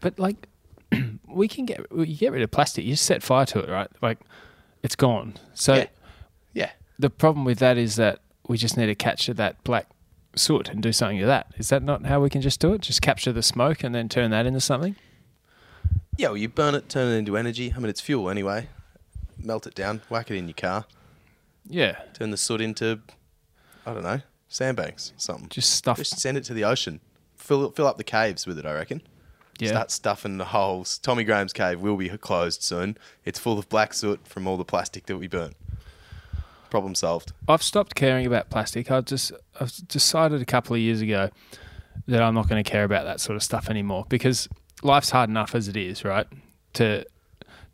[0.00, 0.48] but like
[1.28, 2.84] we can get you get rid of plastic.
[2.84, 3.88] You just set fire to it, right?
[4.02, 4.18] Like
[4.82, 5.34] it's gone.
[5.54, 5.86] So Yeah.
[6.54, 9.86] Yeah, the problem with that is that we just need to capture that black
[10.34, 11.52] soot and do something with that.
[11.58, 12.80] Is that not how we can just do it?
[12.80, 14.96] Just capture the smoke and then turn that into something?
[16.16, 16.28] yeah.
[16.28, 17.72] Well, you burn it, turn it into energy.
[17.74, 18.68] I mean, it's fuel anyway.
[19.38, 20.84] Melt it down, whack it in your car,
[21.68, 23.00] Yeah, turn the soot into,
[23.86, 25.48] I don't know, sandbanks, something.
[25.48, 25.96] just stuff.
[25.98, 26.98] Just send it to the ocean.
[27.36, 28.66] Fill fill up the caves with it.
[28.66, 29.00] I reckon.
[29.58, 30.98] Yeah, Start stuffing the holes.
[30.98, 32.96] Tommy Graham's cave will be closed soon.
[33.24, 35.56] It's full of black soot from all the plastic that we burnt.
[36.70, 37.32] Problem solved.
[37.48, 38.90] I've stopped caring about plastic.
[38.90, 41.30] I've just I've decided a couple of years ago
[42.06, 44.48] that I'm not going to care about that sort of stuff anymore because
[44.82, 46.26] life's hard enough as it is, right?
[46.74, 47.04] To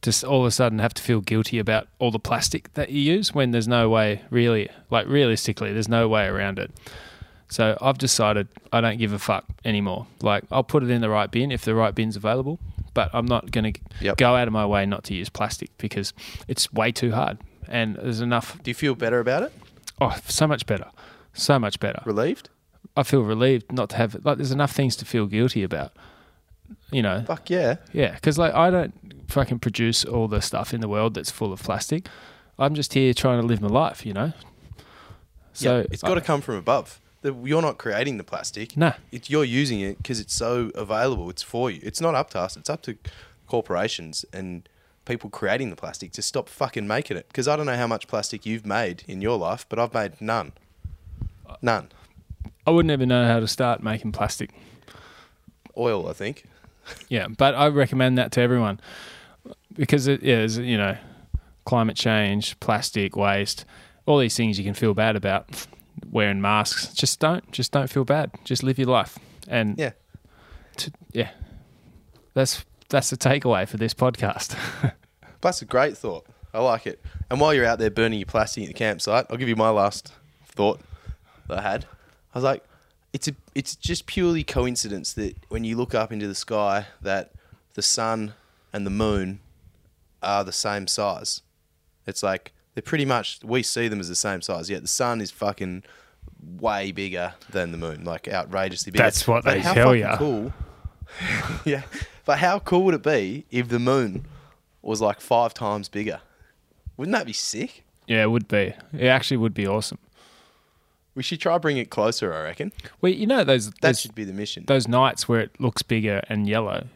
[0.02, 3.00] just all of a sudden have to feel guilty about all the plastic that you
[3.00, 6.70] use when there's no way really like realistically there's no way around it.
[7.48, 10.06] So I've decided I don't give a fuck anymore.
[10.22, 12.58] Like I'll put it in the right bin if the right bin's available,
[12.94, 14.16] but I'm not going to Yep.
[14.16, 16.12] go out of my way not to use plastic because
[16.48, 17.38] it's way too hard
[17.68, 19.52] and there's enough Do you feel better about it?
[20.00, 20.86] Oh, so much better.
[21.32, 22.00] So much better.
[22.04, 22.48] Relieved?
[22.96, 24.36] I feel relieved not to have like.
[24.38, 25.92] There's enough things to feel guilty about.
[26.90, 27.76] You know, Fuck yeah.
[27.92, 28.94] yeah, because like I don't
[29.28, 32.08] fucking produce all the stuff in the world that's full of plastic.
[32.58, 34.06] I'm just here trying to live my life.
[34.06, 34.32] You know.
[35.52, 37.00] So yeah, it's got to come from above.
[37.24, 38.76] The, you're not creating the plastic.
[38.76, 38.92] No.
[39.10, 41.30] It, you're using it because it's so available.
[41.30, 41.80] It's for you.
[41.82, 42.54] It's not up to us.
[42.54, 42.98] It's up to
[43.46, 44.68] corporations and
[45.06, 47.26] people creating the plastic to stop fucking making it.
[47.28, 50.20] Because I don't know how much plastic you've made in your life, but I've made
[50.20, 50.52] none.
[51.62, 51.88] None.
[52.66, 54.50] I wouldn't even know how to start making plastic.
[55.78, 56.44] Oil, I think.
[57.08, 58.80] Yeah, but I recommend that to everyone
[59.72, 60.98] because it is, you know,
[61.64, 63.64] climate change, plastic waste,
[64.04, 65.66] all these things you can feel bad about.
[66.10, 66.92] Wearing masks.
[66.94, 67.50] Just don't.
[67.52, 68.30] Just don't feel bad.
[68.44, 69.18] Just live your life.
[69.48, 69.92] And Yeah.
[70.76, 71.30] to, yeah,
[72.34, 74.56] that's that's the takeaway for this podcast.
[75.40, 76.24] That's a great thought.
[76.54, 77.02] I like it.
[77.30, 79.68] And while you're out there burning your plastic at the campsite, I'll give you my
[79.68, 80.10] last
[80.46, 80.80] thought
[81.48, 81.84] that I had.
[82.34, 82.64] I was like,
[83.12, 87.32] it's a, it's just purely coincidence that when you look up into the sky, that
[87.74, 88.32] the sun
[88.72, 89.40] and the moon
[90.22, 91.42] are the same size.
[92.06, 94.68] It's like they're pretty much we see them as the same size.
[94.70, 95.82] Yet the sun is fucking
[96.58, 99.02] way bigger than the moon, like outrageously bigger.
[99.04, 100.08] That's what But they how tell you.
[100.16, 100.52] Cool.
[101.64, 101.82] yeah,
[102.24, 104.26] but how cool would it be if the moon
[104.82, 106.20] was like five times bigger?
[106.96, 107.84] Wouldn't that be sick?
[108.06, 108.74] yeah, it would be.
[108.92, 109.98] It actually would be awesome.
[111.14, 112.34] We should try bring it closer.
[112.34, 114.64] I reckon Well, you know those that those, should be the mission.
[114.66, 116.88] those nights where it looks bigger and yellow.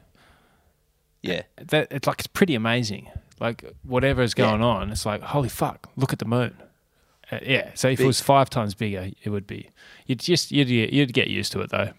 [1.23, 3.09] yeah, That it's like it's pretty amazing.
[3.41, 4.47] Like whatever is Yeah.
[4.51, 5.89] going on, it's like holy fuck!
[5.97, 6.57] Look at the moon.
[7.31, 7.71] Uh, yeah.
[7.75, 8.05] So if Big.
[8.05, 9.71] it was five times bigger, it would be.
[10.07, 11.91] You'd just you'd get- you'd get used to it though.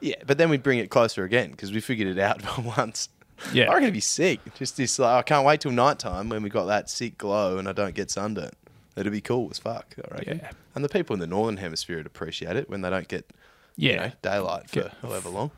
[0.00, 0.16] yeah.
[0.26, 2.42] But then we'd bring it closer again because we figured it out
[2.76, 3.08] once.
[3.52, 3.64] Yeah.
[3.64, 4.40] I reckon it'd be sick.
[4.54, 7.58] Just this, like, I can't wait till night time when we got that sick glow
[7.58, 8.54] and I don't get sunburnt.
[8.96, 9.94] It'd be cool as fuck.
[10.10, 10.38] I reckon.
[10.38, 10.50] Yeah.
[10.76, 13.28] And the people in the northern hemisphere would appreciate it when they don't get
[13.76, 13.96] you Yeah.
[14.06, 15.50] know, daylight for Get- however long.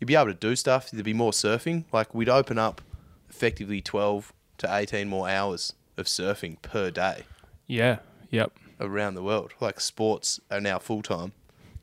[0.00, 0.90] You'd be able to do stuff.
[0.90, 1.84] There'd be more surfing.
[1.92, 2.80] Like we'd open up
[3.34, 7.22] effectively twelve to eighteen more hours of surfing per day
[7.66, 7.98] Yeah.
[8.30, 8.52] Yep.
[8.80, 9.52] around the world.
[9.60, 11.32] Like sports are now full time.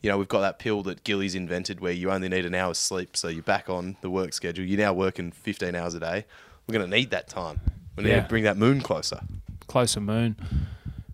[0.02, 2.78] You know, we've got that pill that Gillies invented where you only need an hour's
[2.80, 4.66] sleep, so you're back on the work schedule.
[4.66, 6.26] You're now working 15 hours a day.
[6.68, 7.62] We're going to need that time.
[7.96, 8.22] We need Yeah.
[8.24, 9.22] to bring that moon closer.
[9.68, 10.36] Closer moon.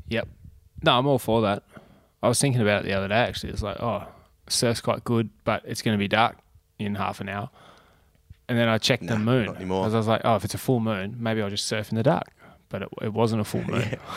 [0.08, 0.28] Yep.
[0.84, 1.64] No, I'm all for that.
[2.24, 3.52] I was thinking about it the other day actually.
[3.52, 4.06] It's like, oh,
[4.48, 6.38] surf's quite good, but it's going to be dark
[6.80, 7.50] in half an hour.
[8.50, 9.46] And then I checked Nah, the moon.
[9.48, 9.84] not anymore.
[9.84, 11.96] Because I was like, oh, if it's a full moon, maybe I'll just surf in
[11.98, 12.30] the dark.
[12.70, 13.98] But it, it wasn't a full moon.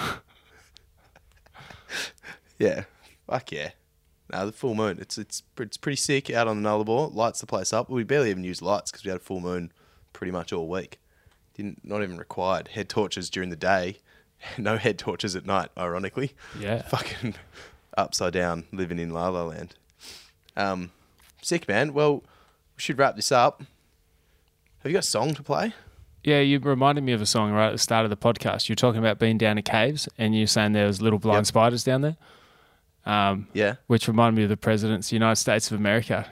[2.59, 2.85] Yeah,
[3.27, 3.71] fuck yeah.
[4.33, 4.99] No, the full moon.
[5.01, 7.13] It's it's it's pretty sick out on the Nullarbor.
[7.15, 7.89] Lights the place up.
[7.89, 9.73] We barely even used lights because we had a full moon
[10.13, 11.01] pretty much all week.
[11.55, 13.99] Didn't not even required head torches during the day.
[14.57, 15.69] No head torches at night.
[15.77, 16.81] Ironically, Yeah.
[16.83, 17.35] fucking
[17.99, 19.75] upside down living in La La Land.
[20.57, 20.93] Um,
[21.43, 21.93] sick man.
[21.93, 23.63] Well, we should wrap this up.
[24.83, 25.75] Have you got a song to play?
[26.25, 28.69] Yeah, you reminded me of a song right at the start of the podcast.
[28.69, 31.47] You're talking about being down in caves, and you're saying there was little blind Yep.
[31.47, 32.17] spiders down there,
[33.07, 33.77] um, Yeah.
[33.87, 36.27] which reminded me of the Presidents United States of America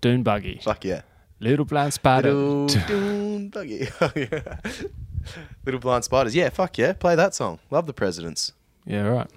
[0.00, 0.60] dune buggy.
[0.62, 1.02] Fuck yeah.
[1.40, 2.32] Little blind spider.
[2.32, 3.88] Little dune buggy.
[5.64, 6.34] Little blind spiders.
[6.36, 6.92] Yeah, fuck yeah.
[6.92, 7.58] Play that song.
[7.70, 8.52] Love the presidents.
[8.84, 9.30] Yeah, right.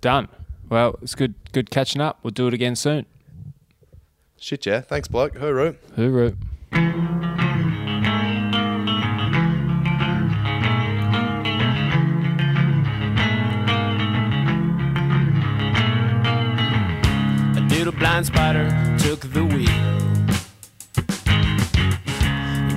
[0.00, 0.28] Done.
[0.68, 1.34] Well, it's good.
[1.52, 2.18] Good catching up.
[2.22, 3.06] We'll do it again soon.
[4.38, 4.80] Shit yeah.
[4.80, 5.34] Thanks, bloke.
[5.34, 5.76] Hooroo.
[5.96, 6.36] Hooroo.
[18.00, 18.66] Blind spider
[18.98, 19.68] took the wheel.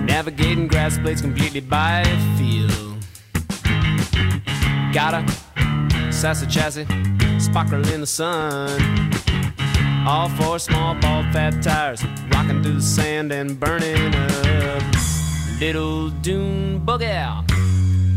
[0.03, 2.03] Navigating grass blades completely by
[2.37, 2.97] feel.
[4.91, 6.85] Got a sassy chassis,
[7.39, 8.81] sparkle in the sun.
[10.05, 14.83] All four small bald fat tires, rocking through the sand and burning up.
[15.61, 17.49] Little dune bug out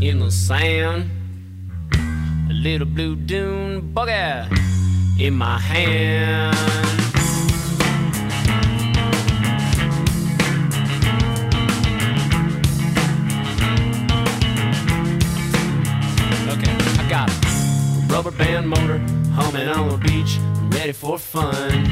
[0.01, 1.09] in the sand.
[2.49, 4.51] A little blue dune bug out
[5.17, 6.57] in my hand.
[16.51, 18.99] Okay, I got a rubber band motor
[19.31, 20.37] humming on the beach,
[20.77, 21.89] ready for fun.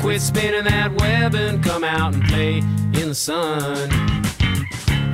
[0.00, 3.90] Quit spinning that web and come out and play in the sun.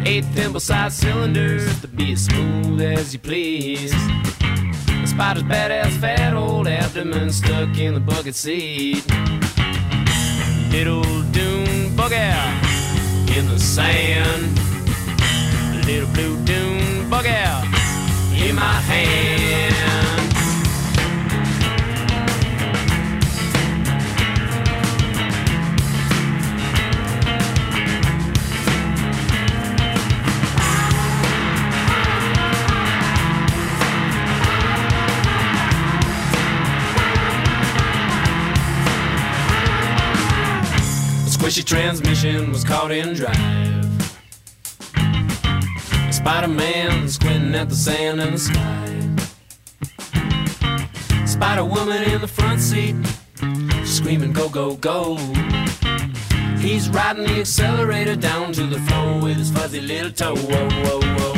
[0.07, 3.93] Eight thimble sized cylinders to be as smooth as you please.
[5.01, 9.05] The spider's badass fat old abdomen stuck in the bucket seat.
[10.71, 12.53] Little dune bug out
[13.37, 14.45] in the sand.
[15.87, 17.65] Little blue dune bug out
[18.35, 19.78] in my hand.
[41.49, 43.35] The squishy transmission was caught in drive.
[46.13, 49.17] Spider Man squinting at the sand and the sky.
[51.25, 52.97] Spider Woman in the front seat,
[53.87, 55.17] screaming, Go, go, go.
[56.59, 60.37] He's riding the accelerator down to the floor with his fuzzy little toe.
[60.37, 61.33] Whoa, whoa, whoa.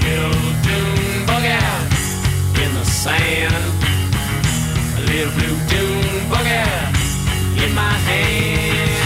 [0.00, 0.32] Little
[0.64, 1.92] dune bug out
[2.64, 3.54] in the sand.
[4.96, 9.05] A little blue dune buggy in my hand.